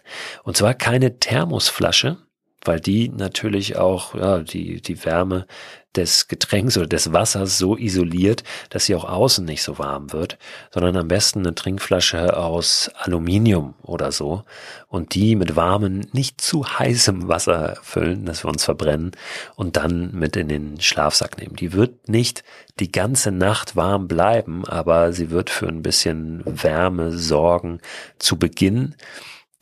Und 0.44 0.56
zwar 0.56 0.72
keine 0.72 1.18
Thermosflasche, 1.18 2.16
weil 2.64 2.80
die 2.80 3.10
natürlich 3.10 3.76
auch 3.76 4.14
ja, 4.14 4.38
die, 4.38 4.80
die 4.80 5.04
Wärme 5.04 5.46
des 5.96 6.28
Getränks 6.28 6.76
oder 6.76 6.86
des 6.86 7.12
Wassers 7.12 7.58
so 7.58 7.76
isoliert, 7.76 8.44
dass 8.70 8.86
sie 8.86 8.94
auch 8.94 9.04
außen 9.04 9.44
nicht 9.44 9.62
so 9.62 9.78
warm 9.78 10.12
wird, 10.12 10.38
sondern 10.70 10.96
am 10.96 11.08
besten 11.08 11.40
eine 11.40 11.54
Trinkflasche 11.54 12.36
aus 12.36 12.90
Aluminium 12.96 13.74
oder 13.82 14.12
so 14.12 14.44
und 14.88 15.14
die 15.14 15.36
mit 15.36 15.56
warmem, 15.56 16.02
nicht 16.12 16.40
zu 16.40 16.64
heißem 16.66 17.28
Wasser 17.28 17.76
füllen, 17.82 18.26
dass 18.26 18.44
wir 18.44 18.48
uns 18.48 18.64
verbrennen 18.64 19.12
und 19.56 19.76
dann 19.76 20.12
mit 20.12 20.36
in 20.36 20.48
den 20.48 20.80
Schlafsack 20.80 21.38
nehmen. 21.38 21.56
Die 21.56 21.72
wird 21.72 22.08
nicht 22.08 22.44
die 22.80 22.90
ganze 22.90 23.30
Nacht 23.30 23.76
warm 23.76 24.08
bleiben, 24.08 24.64
aber 24.66 25.12
sie 25.12 25.30
wird 25.30 25.50
für 25.50 25.68
ein 25.68 25.82
bisschen 25.82 26.42
Wärme 26.44 27.16
sorgen 27.16 27.80
zu 28.18 28.38
Beginn 28.38 28.94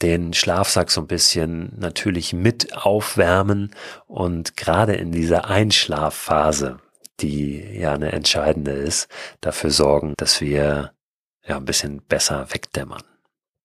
den 0.02 0.32
Schlafsack 0.32 0.90
so 0.90 1.00
ein 1.00 1.06
bisschen 1.06 1.72
natürlich 1.78 2.32
mit 2.32 2.76
aufwärmen 2.76 3.74
und 4.06 4.56
gerade 4.56 4.94
in 4.94 5.12
dieser 5.12 5.48
Einschlafphase, 5.48 6.78
die 7.20 7.78
ja 7.78 7.92
eine 7.92 8.12
entscheidende 8.12 8.72
ist, 8.72 9.08
dafür 9.40 9.70
sorgen, 9.70 10.14
dass 10.16 10.40
wir 10.40 10.92
ja 11.46 11.56
ein 11.56 11.64
bisschen 11.64 12.02
besser 12.02 12.46
wegdämmern. 12.50 13.02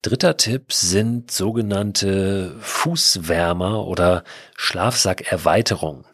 Dritter 0.03 0.37
Tipp 0.37 0.71
sind 0.71 1.31
sogenannte 1.31 2.55
Fußwärmer 2.59 3.85
oder 3.85 4.23
Schlafsackerweiterungen. 4.55 6.05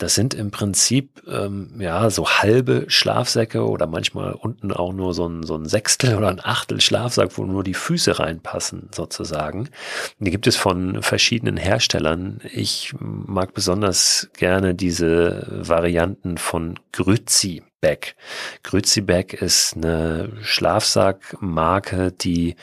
Das 0.00 0.14
sind 0.14 0.32
im 0.32 0.50
Prinzip 0.50 1.22
ähm, 1.28 1.74
ja 1.78 2.08
so 2.08 2.26
halbe 2.26 2.86
Schlafsäcke 2.88 3.68
oder 3.68 3.86
manchmal 3.86 4.32
unten 4.32 4.72
auch 4.72 4.92
nur 4.92 5.12
so 5.12 5.28
ein, 5.28 5.42
so 5.42 5.54
ein 5.54 5.66
Sechstel 5.66 6.16
oder 6.16 6.28
ein 6.28 6.40
Achtel 6.42 6.80
Schlafsack, 6.80 7.36
wo 7.36 7.44
nur 7.44 7.62
die 7.62 7.74
Füße 7.74 8.18
reinpassen 8.18 8.88
sozusagen. 8.94 9.68
Die 10.18 10.30
gibt 10.30 10.46
es 10.46 10.56
von 10.56 11.02
verschiedenen 11.02 11.58
Herstellern. 11.58 12.40
Ich 12.52 12.94
mag 12.98 13.52
besonders 13.52 14.30
gerne 14.38 14.74
diese 14.74 15.46
Varianten 15.50 16.38
von 16.38 16.80
Grützi. 16.92 17.62
Grützibeck. 17.80 18.16
Grützibeck 18.62 19.34
ist 19.34 19.76
eine 19.76 20.30
Schlafsackmarke, 20.42 22.12
die 22.12 22.56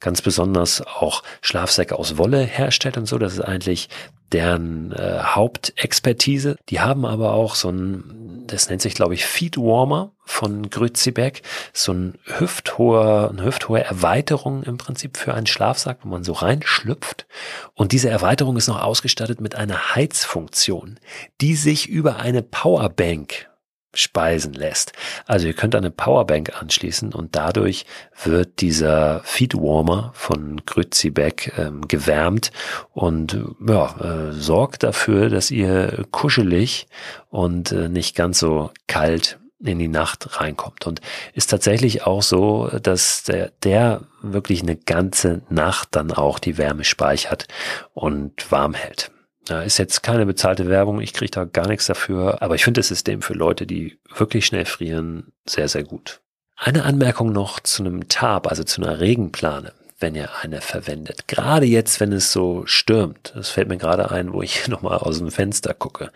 ganz 0.00 0.20
besonders 0.22 0.82
auch 0.82 1.22
Schlafsäcke 1.42 1.96
aus 1.96 2.18
Wolle 2.18 2.40
herstellt 2.40 2.96
und 2.96 3.06
so. 3.06 3.18
Das 3.18 3.34
ist 3.34 3.40
eigentlich 3.40 3.88
deren 4.34 4.92
äh, 4.92 5.20
Hauptexpertise. 5.22 6.56
Die 6.68 6.80
haben 6.80 7.06
aber 7.06 7.32
auch 7.32 7.54
so 7.54 7.70
ein, 7.70 8.44
das 8.46 8.68
nennt 8.68 8.82
sich 8.82 8.94
glaube 8.94 9.14
ich 9.14 9.24
Feet 9.24 9.56
Warmer 9.56 10.10
von 10.26 10.70
Grützibeck, 10.70 11.42
so 11.72 11.92
ein 11.92 12.18
hüfthoher, 12.24 13.30
eine 13.30 13.44
hüfthohe 13.44 13.84
Erweiterung 13.84 14.64
im 14.64 14.76
Prinzip 14.76 15.16
für 15.16 15.34
einen 15.34 15.46
Schlafsack, 15.46 15.98
wo 16.02 16.08
man 16.08 16.24
so 16.24 16.32
reinschlüpft. 16.32 17.26
Und 17.74 17.92
diese 17.92 18.10
Erweiterung 18.10 18.56
ist 18.56 18.66
noch 18.66 18.82
ausgestattet 18.82 19.40
mit 19.40 19.54
einer 19.54 19.94
Heizfunktion, 19.94 20.98
die 21.40 21.54
sich 21.54 21.88
über 21.88 22.16
eine 22.16 22.42
Powerbank 22.42 23.48
speisen 23.94 24.52
lässt. 24.52 24.92
Also 25.26 25.46
ihr 25.46 25.54
könnt 25.54 25.74
eine 25.74 25.90
Powerbank 25.90 26.60
anschließen 26.60 27.12
und 27.12 27.36
dadurch 27.36 27.86
wird 28.22 28.60
dieser 28.60 29.20
Feedwarmer 29.24 30.10
von 30.14 30.62
Grützibeck 30.66 31.52
ähm, 31.58 31.86
gewärmt 31.88 32.52
und 32.92 33.38
ja, 33.66 33.94
äh, 34.00 34.32
sorgt 34.32 34.82
dafür, 34.82 35.30
dass 35.30 35.50
ihr 35.50 36.04
kuschelig 36.10 36.86
und 37.30 37.72
äh, 37.72 37.88
nicht 37.88 38.14
ganz 38.14 38.38
so 38.38 38.70
kalt 38.86 39.38
in 39.60 39.78
die 39.78 39.88
Nacht 39.88 40.40
reinkommt. 40.40 40.86
Und 40.86 41.00
ist 41.32 41.50
tatsächlich 41.50 42.06
auch 42.06 42.22
so, 42.22 42.68
dass 42.82 43.22
der, 43.24 43.52
der 43.62 44.02
wirklich 44.22 44.62
eine 44.62 44.76
ganze 44.76 45.42
Nacht 45.48 45.88
dann 45.92 46.12
auch 46.12 46.38
die 46.38 46.58
Wärme 46.58 46.84
speichert 46.84 47.46
und 47.92 48.50
warm 48.50 48.74
hält. 48.74 49.10
Ja, 49.48 49.62
ist 49.62 49.78
jetzt 49.78 50.02
keine 50.02 50.24
bezahlte 50.24 50.68
Werbung, 50.68 51.00
ich 51.00 51.12
kriege 51.12 51.30
da 51.30 51.44
gar 51.44 51.68
nichts 51.68 51.86
dafür, 51.86 52.40
aber 52.40 52.54
ich 52.54 52.64
finde 52.64 52.80
das 52.80 52.88
System 52.88 53.20
für 53.20 53.34
Leute, 53.34 53.66
die 53.66 53.98
wirklich 54.16 54.46
schnell 54.46 54.64
frieren, 54.64 55.32
sehr, 55.46 55.68
sehr 55.68 55.84
gut. 55.84 56.20
Eine 56.56 56.84
Anmerkung 56.84 57.32
noch 57.32 57.60
zu 57.60 57.82
einem 57.82 58.08
Tab, 58.08 58.46
also 58.46 58.64
zu 58.64 58.80
einer 58.80 59.00
Regenplane, 59.00 59.72
wenn 59.98 60.14
ihr 60.14 60.30
eine 60.40 60.60
verwendet. 60.60 61.28
Gerade 61.28 61.66
jetzt, 61.66 62.00
wenn 62.00 62.12
es 62.12 62.32
so 62.32 62.64
stürmt, 62.64 63.32
das 63.34 63.50
fällt 63.50 63.68
mir 63.68 63.76
gerade 63.76 64.10
ein, 64.10 64.32
wo 64.32 64.40
ich 64.40 64.68
nochmal 64.68 64.98
aus 64.98 65.18
dem 65.18 65.30
Fenster 65.30 65.74
gucke. 65.74 66.10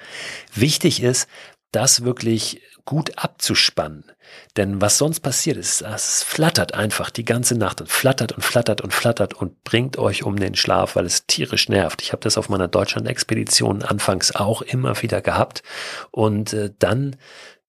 Wichtig 0.54 1.02
ist, 1.02 1.28
das 1.72 2.04
wirklich 2.04 2.62
gut 2.86 3.18
abzuspannen. 3.18 4.04
Denn 4.56 4.80
was 4.80 4.98
sonst 4.98 5.20
passiert 5.20 5.56
ist, 5.56 5.82
es 5.82 6.22
flattert 6.22 6.74
einfach 6.74 7.10
die 7.10 7.24
ganze 7.24 7.56
Nacht 7.56 7.80
und 7.80 7.90
flattert 7.90 8.32
und 8.32 8.42
flattert 8.42 8.80
und 8.80 8.92
flattert 8.92 9.34
und 9.34 9.62
bringt 9.64 9.98
euch 9.98 10.24
um 10.24 10.36
den 10.36 10.54
Schlaf, 10.54 10.96
weil 10.96 11.06
es 11.06 11.26
tierisch 11.26 11.68
nervt. 11.68 12.02
Ich 12.02 12.12
habe 12.12 12.22
das 12.22 12.38
auf 12.38 12.48
meiner 12.48 12.68
Deutschland-Expedition 12.68 13.82
anfangs 13.82 14.34
auch 14.34 14.62
immer 14.62 15.00
wieder 15.02 15.20
gehabt 15.20 15.62
und 16.10 16.52
äh, 16.52 16.70
dann 16.78 17.16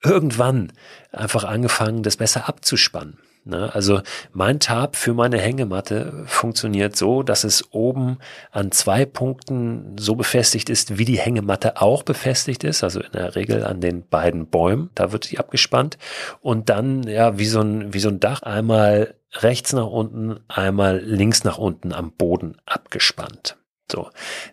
irgendwann 0.03 0.71
einfach 1.11 1.43
angefangen, 1.43 2.03
das 2.03 2.17
besser 2.17 2.47
abzuspannen. 2.47 3.19
Ne? 3.49 3.73
Also 3.73 4.01
mein 4.31 4.59
Tab 4.59 4.95
für 4.95 5.13
meine 5.13 5.39
Hängematte 5.39 6.23
funktioniert 6.25 6.95
so, 6.95 7.23
dass 7.23 7.43
es 7.43 7.73
oben 7.73 8.19
an 8.51 8.71
zwei 8.71 9.05
Punkten 9.05 9.95
so 9.97 10.15
befestigt 10.15 10.69
ist, 10.69 10.97
wie 10.97 11.05
die 11.05 11.19
Hängematte 11.19 11.81
auch 11.81 12.03
befestigt 12.03 12.63
ist. 12.63 12.83
Also 12.83 13.01
in 13.01 13.11
der 13.11 13.35
Regel 13.35 13.65
an 13.65 13.81
den 13.81 14.07
beiden 14.07 14.47
Bäumen, 14.47 14.89
da 14.95 15.11
wird 15.11 15.25
sie 15.25 15.37
abgespannt. 15.37 15.97
Und 16.41 16.69
dann, 16.69 17.03
ja, 17.03 17.37
wie 17.37 17.45
so 17.45 17.61
ein, 17.61 17.93
wie 17.93 17.99
so 17.99 18.09
ein 18.09 18.19
Dach 18.19 18.43
einmal 18.43 19.15
rechts 19.33 19.73
nach 19.73 19.87
unten, 19.87 20.39
einmal 20.47 20.99
links 20.99 21.43
nach 21.43 21.57
unten 21.57 21.93
am 21.93 22.11
Boden 22.11 22.57
abgespannt. 22.65 23.57
So, 23.91 24.09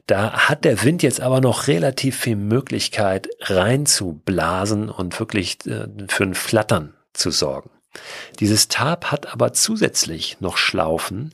da 0.07 0.49
hat 0.49 0.65
der 0.65 0.83
Wind 0.83 1.03
jetzt 1.03 1.21
aber 1.21 1.41
noch 1.41 1.67
relativ 1.67 2.17
viel 2.17 2.37
Möglichkeit 2.37 3.29
reinzublasen 3.41 4.89
und 4.89 5.19
wirklich 5.21 5.59
äh, 5.67 5.89
für 6.09 6.25
ein 6.25 6.35
Flattern 6.35 6.95
zu 7.13 7.31
sorgen. 7.31 7.71
Dieses 8.41 8.69
Tab 8.69 9.11
hat 9.11 9.33
aber 9.33 9.53
zusätzlich 9.53 10.37
noch 10.41 10.57
Schlaufen 10.57 11.33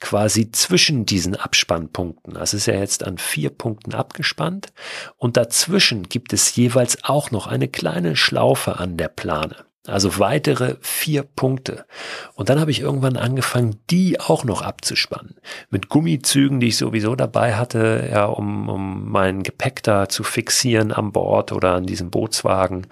quasi 0.00 0.50
zwischen 0.52 1.06
diesen 1.06 1.36
Abspannpunkten. 1.36 2.34
Das 2.34 2.54
ist 2.54 2.66
ja 2.66 2.74
jetzt 2.74 3.04
an 3.04 3.18
vier 3.18 3.50
Punkten 3.50 3.94
abgespannt 3.94 4.72
und 5.16 5.36
dazwischen 5.36 6.08
gibt 6.08 6.32
es 6.32 6.54
jeweils 6.56 7.04
auch 7.04 7.30
noch 7.30 7.46
eine 7.46 7.68
kleine 7.68 8.16
Schlaufe 8.16 8.78
an 8.78 8.96
der 8.96 9.08
Plane. 9.08 9.56
Also 9.86 10.18
weitere 10.18 10.76
vier 10.80 11.24
Punkte. 11.24 11.84
Und 12.34 12.48
dann 12.48 12.58
habe 12.58 12.70
ich 12.70 12.80
irgendwann 12.80 13.18
angefangen, 13.18 13.80
die 13.90 14.18
auch 14.18 14.42
noch 14.42 14.62
abzuspannen. 14.62 15.34
Mit 15.68 15.90
Gummizügen, 15.90 16.58
die 16.58 16.68
ich 16.68 16.78
sowieso 16.78 17.14
dabei 17.14 17.54
hatte, 17.54 18.08
ja, 18.10 18.24
um, 18.24 18.70
um 18.70 19.10
mein 19.10 19.42
Gepäck 19.42 19.82
da 19.82 20.08
zu 20.08 20.24
fixieren 20.24 20.90
am 20.90 21.12
Bord 21.12 21.52
oder 21.52 21.74
an 21.74 21.84
diesem 21.84 22.08
Bootswagen. 22.08 22.86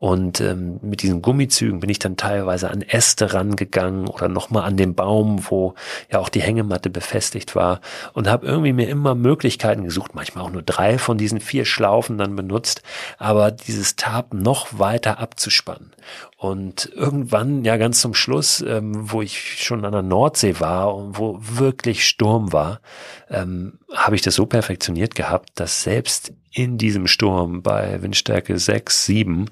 Und 0.00 0.40
ähm, 0.40 0.80
mit 0.82 1.02
diesen 1.02 1.22
Gummizügen 1.22 1.78
bin 1.78 1.88
ich 1.88 2.00
dann 2.00 2.16
teilweise 2.16 2.70
an 2.70 2.82
Äste 2.82 3.34
rangegangen 3.34 4.08
oder 4.08 4.26
nochmal 4.26 4.64
an 4.64 4.76
den 4.76 4.96
Baum, 4.96 5.48
wo 5.48 5.74
ja 6.10 6.18
auch 6.18 6.28
die 6.28 6.42
Hängematte 6.42 6.90
befestigt 6.90 7.54
war. 7.54 7.80
Und 8.14 8.28
habe 8.28 8.48
irgendwie 8.48 8.72
mir 8.72 8.88
immer 8.88 9.14
Möglichkeiten 9.14 9.84
gesucht, 9.84 10.16
manchmal 10.16 10.42
auch 10.42 10.50
nur 10.50 10.62
drei 10.62 10.98
von 10.98 11.18
diesen 11.18 11.38
vier 11.38 11.64
Schlaufen 11.64 12.18
dann 12.18 12.34
benutzt, 12.34 12.82
aber 13.18 13.52
dieses 13.52 13.94
Tab 13.94 14.34
noch 14.34 14.76
weiter 14.76 15.20
abzuspannen. 15.20 15.92
Und 16.42 16.90
irgendwann, 16.96 17.64
ja 17.64 17.76
ganz 17.76 18.00
zum 18.00 18.14
Schluss, 18.14 18.64
ähm, 18.66 19.12
wo 19.12 19.22
ich 19.22 19.62
schon 19.62 19.84
an 19.84 19.92
der 19.92 20.02
Nordsee 20.02 20.58
war 20.58 20.92
und 20.92 21.16
wo 21.16 21.38
wirklich 21.40 22.04
Sturm 22.04 22.52
war, 22.52 22.80
ähm, 23.30 23.78
habe 23.94 24.16
ich 24.16 24.22
das 24.22 24.34
so 24.34 24.46
perfektioniert 24.46 25.14
gehabt, 25.14 25.50
dass 25.54 25.84
selbst 25.84 26.32
in 26.50 26.78
diesem 26.78 27.06
Sturm 27.06 27.62
bei 27.62 28.02
Windstärke 28.02 28.58
6, 28.58 29.06
7 29.06 29.50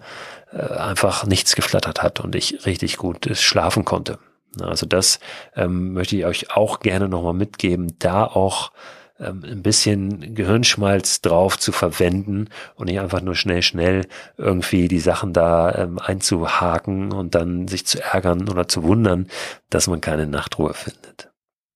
äh, 0.53 0.57
einfach 0.57 1.25
nichts 1.27 1.55
geflattert 1.55 2.03
hat 2.03 2.19
und 2.19 2.35
ich 2.35 2.67
richtig 2.67 2.97
gut 2.97 3.31
schlafen 3.35 3.85
konnte. 3.85 4.19
Also 4.61 4.85
das 4.85 5.21
ähm, 5.55 5.93
möchte 5.93 6.17
ich 6.17 6.25
euch 6.25 6.57
auch 6.57 6.81
gerne 6.81 7.09
nochmal 7.09 7.35
mitgeben, 7.35 7.95
da 8.01 8.25
auch 8.25 8.73
ähm, 9.21 9.45
ein 9.45 9.63
bisschen 9.63 10.35
Gehirnschmalz 10.35 11.21
drauf 11.21 11.59
zu 11.59 11.73
verwenden 11.73 12.49
und 12.75 12.87
nicht 12.87 13.01
einfach 13.01 13.21
nur 13.21 13.35
schnell, 13.35 13.63
schnell 13.63 14.07
irgendwie 14.37 14.89
die 14.89 15.01
Sachen 15.01 15.33
da 15.33 15.75
ähm, 15.75 15.99
einzuhaken 15.99 17.13
und 17.13 17.35
dann 17.35 17.69
sich 17.69 17.87
zu 17.87 18.03
ärgern 18.03 18.49
oder 18.49 18.69
zu 18.69 18.83
wundern, 18.83 19.29
dass 19.69 19.87
man 19.87 20.01
keine 20.01 20.27
Nachtruhe 20.27 20.75
findet. 20.75 21.30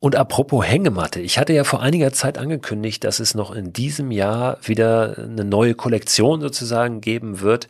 Und 0.05 0.17
apropos 0.17 0.67
Hängematte, 0.67 1.23
ich 1.23 1.39
hatte 1.39 1.55
ja 1.55 1.65
vor 1.65 1.81
einiger 1.81 2.13
Zeit 2.13 2.37
angekündigt, 2.37 3.05
dass 3.05 3.21
es 3.21 3.35
noch 3.35 3.51
in 3.51 3.73
diesem 3.73 4.11
Jahr 4.11 4.59
wieder 4.63 5.17
eine 5.17 5.47
neue 5.47 5.75
Kollektion 5.75 6.43
sozusagen 6.43 7.01
geben 7.01 7.41
wird, 7.41 7.69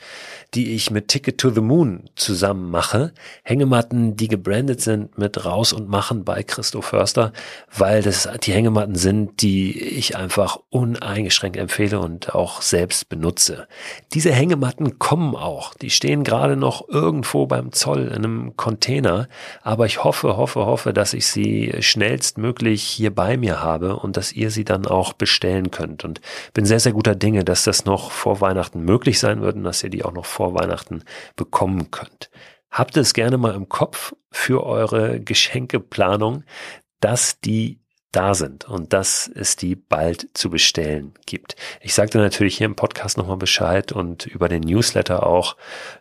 die 0.54 0.74
ich 0.74 0.90
mit 0.90 1.06
Ticket 1.06 1.38
to 1.38 1.50
the 1.50 1.60
Moon 1.60 2.10
zusammen 2.16 2.72
mache. 2.72 3.12
Hängematten, 3.44 4.16
die 4.16 4.26
gebrandet 4.26 4.80
sind 4.80 5.16
mit 5.16 5.44
Raus 5.44 5.72
und 5.72 5.88
Machen 5.88 6.24
bei 6.24 6.42
Christo 6.42 6.82
Förster, 6.82 7.32
weil 7.72 8.02
das 8.02 8.28
die 8.42 8.52
Hängematten 8.52 8.96
sind, 8.96 9.40
die 9.40 9.80
ich 9.80 10.16
einfach 10.16 10.58
uneingeschränkt 10.70 11.56
empfehle 11.56 12.00
und 12.00 12.34
auch 12.34 12.62
selbst 12.62 13.08
benutze. 13.08 13.68
Diese 14.12 14.32
Hängematten 14.32 14.98
kommen 14.98 15.36
auch. 15.36 15.72
Die 15.74 15.90
stehen 15.90 16.24
gerade 16.24 16.56
noch 16.56 16.88
irgendwo 16.88 17.46
beim 17.46 17.70
Zoll 17.70 18.08
in 18.08 18.24
einem 18.24 18.56
Container, 18.56 19.28
aber 19.62 19.86
ich 19.86 20.02
hoffe, 20.02 20.36
hoffe, 20.36 20.66
hoffe, 20.66 20.92
dass 20.92 21.14
ich 21.14 21.28
sie 21.28 21.74
schnell 21.78 22.23
schnellstmöglich 22.24 22.82
hier 22.82 23.14
bei 23.14 23.36
mir 23.36 23.62
habe 23.62 23.96
und 23.96 24.16
dass 24.16 24.32
ihr 24.32 24.50
sie 24.50 24.64
dann 24.64 24.86
auch 24.86 25.12
bestellen 25.12 25.70
könnt. 25.70 26.04
Und 26.04 26.20
bin 26.54 26.64
sehr, 26.64 26.80
sehr 26.80 26.92
guter 26.92 27.14
Dinge, 27.14 27.44
dass 27.44 27.64
das 27.64 27.84
noch 27.84 28.10
vor 28.10 28.40
Weihnachten 28.40 28.80
möglich 28.80 29.18
sein 29.18 29.42
wird 29.42 29.56
und 29.56 29.64
dass 29.64 29.82
ihr 29.82 29.90
die 29.90 30.04
auch 30.04 30.12
noch 30.12 30.26
vor 30.26 30.54
Weihnachten 30.54 31.02
bekommen 31.36 31.90
könnt. 31.90 32.30
Habt 32.70 32.96
es 32.96 33.14
gerne 33.14 33.36
mal 33.36 33.54
im 33.54 33.68
Kopf 33.68 34.14
für 34.30 34.64
eure 34.64 35.20
Geschenkeplanung, 35.20 36.44
dass 37.00 37.40
die 37.40 37.80
da 38.10 38.34
sind 38.34 38.68
und 38.68 38.92
dass 38.92 39.28
es 39.34 39.56
die 39.56 39.74
bald 39.74 40.28
zu 40.34 40.48
bestellen 40.48 41.14
gibt. 41.26 41.56
Ich 41.80 41.94
sagte 41.94 42.18
natürlich 42.18 42.56
hier 42.56 42.66
im 42.66 42.76
Podcast 42.76 43.18
nochmal 43.18 43.36
Bescheid 43.36 43.92
und 43.92 44.26
über 44.26 44.48
den 44.48 44.62
Newsletter 44.62 45.26
auch, 45.26 45.56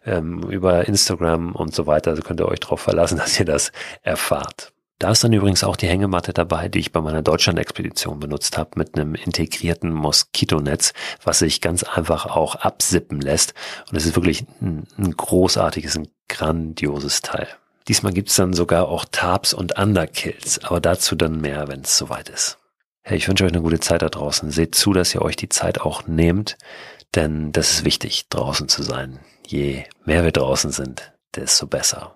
ähm, 0.05 0.43
über 0.43 0.88
Instagram 0.88 1.55
und 1.55 1.73
so 1.73 1.88
weiter. 1.88 2.12
Also 2.12 2.21
könnt 2.21 2.39
ihr 2.39 2.47
euch 2.47 2.59
darauf 2.59 2.81
verlassen, 2.81 3.17
dass 3.23 3.39
ihr 3.39 3.45
das 3.45 3.71
erfahrt. 4.03 4.72
Da 5.03 5.11
ist 5.11 5.21
dann 5.21 5.33
übrigens 5.33 5.65
auch 5.65 5.75
die 5.75 5.89
Hängematte 5.89 6.31
dabei, 6.31 6.69
die 6.69 6.79
ich 6.79 6.93
bei 6.93 7.01
meiner 7.01 7.21
Deutschland-Expedition 7.21 8.21
benutzt 8.21 8.57
habe, 8.57 8.69
mit 8.75 8.95
einem 8.95 9.15
integrierten 9.15 9.91
Moskitonetz, 9.91 10.93
was 11.21 11.39
sich 11.39 11.59
ganz 11.59 11.83
einfach 11.83 12.25
auch 12.25 12.55
absippen 12.55 13.19
lässt. 13.19 13.53
Und 13.89 13.97
es 13.97 14.05
ist 14.05 14.15
wirklich 14.15 14.45
ein, 14.61 14.87
ein 14.97 15.11
großartiges, 15.11 15.97
ein 15.97 16.07
grandioses 16.29 17.21
Teil. 17.21 17.49
Diesmal 17.89 18.13
gibt's 18.13 18.37
dann 18.37 18.53
sogar 18.53 18.87
auch 18.87 19.03
Tarps 19.11 19.53
und 19.53 19.77
Underkills, 19.77 20.63
aber 20.63 20.79
dazu 20.79 21.17
dann 21.17 21.41
mehr, 21.41 21.67
wenn 21.67 21.81
es 21.81 21.97
soweit 21.97 22.29
ist. 22.29 22.57
Hey, 23.01 23.17
ich 23.17 23.27
wünsche 23.27 23.43
euch 23.43 23.51
eine 23.51 23.61
gute 23.61 23.81
Zeit 23.81 24.03
da 24.03 24.07
draußen. 24.07 24.51
Seht 24.51 24.73
zu, 24.73 24.93
dass 24.93 25.13
ihr 25.13 25.21
euch 25.21 25.35
die 25.35 25.49
Zeit 25.49 25.81
auch 25.81 26.07
nehmt, 26.07 26.55
denn 27.13 27.51
das 27.51 27.71
ist 27.71 27.83
wichtig, 27.83 28.29
draußen 28.29 28.69
zu 28.69 28.83
sein. 28.83 29.19
Je 29.45 29.83
mehr 30.05 30.23
wir 30.23 30.31
draußen 30.31 30.71
sind, 30.71 31.11
desto 31.35 31.67
besser. 31.67 32.15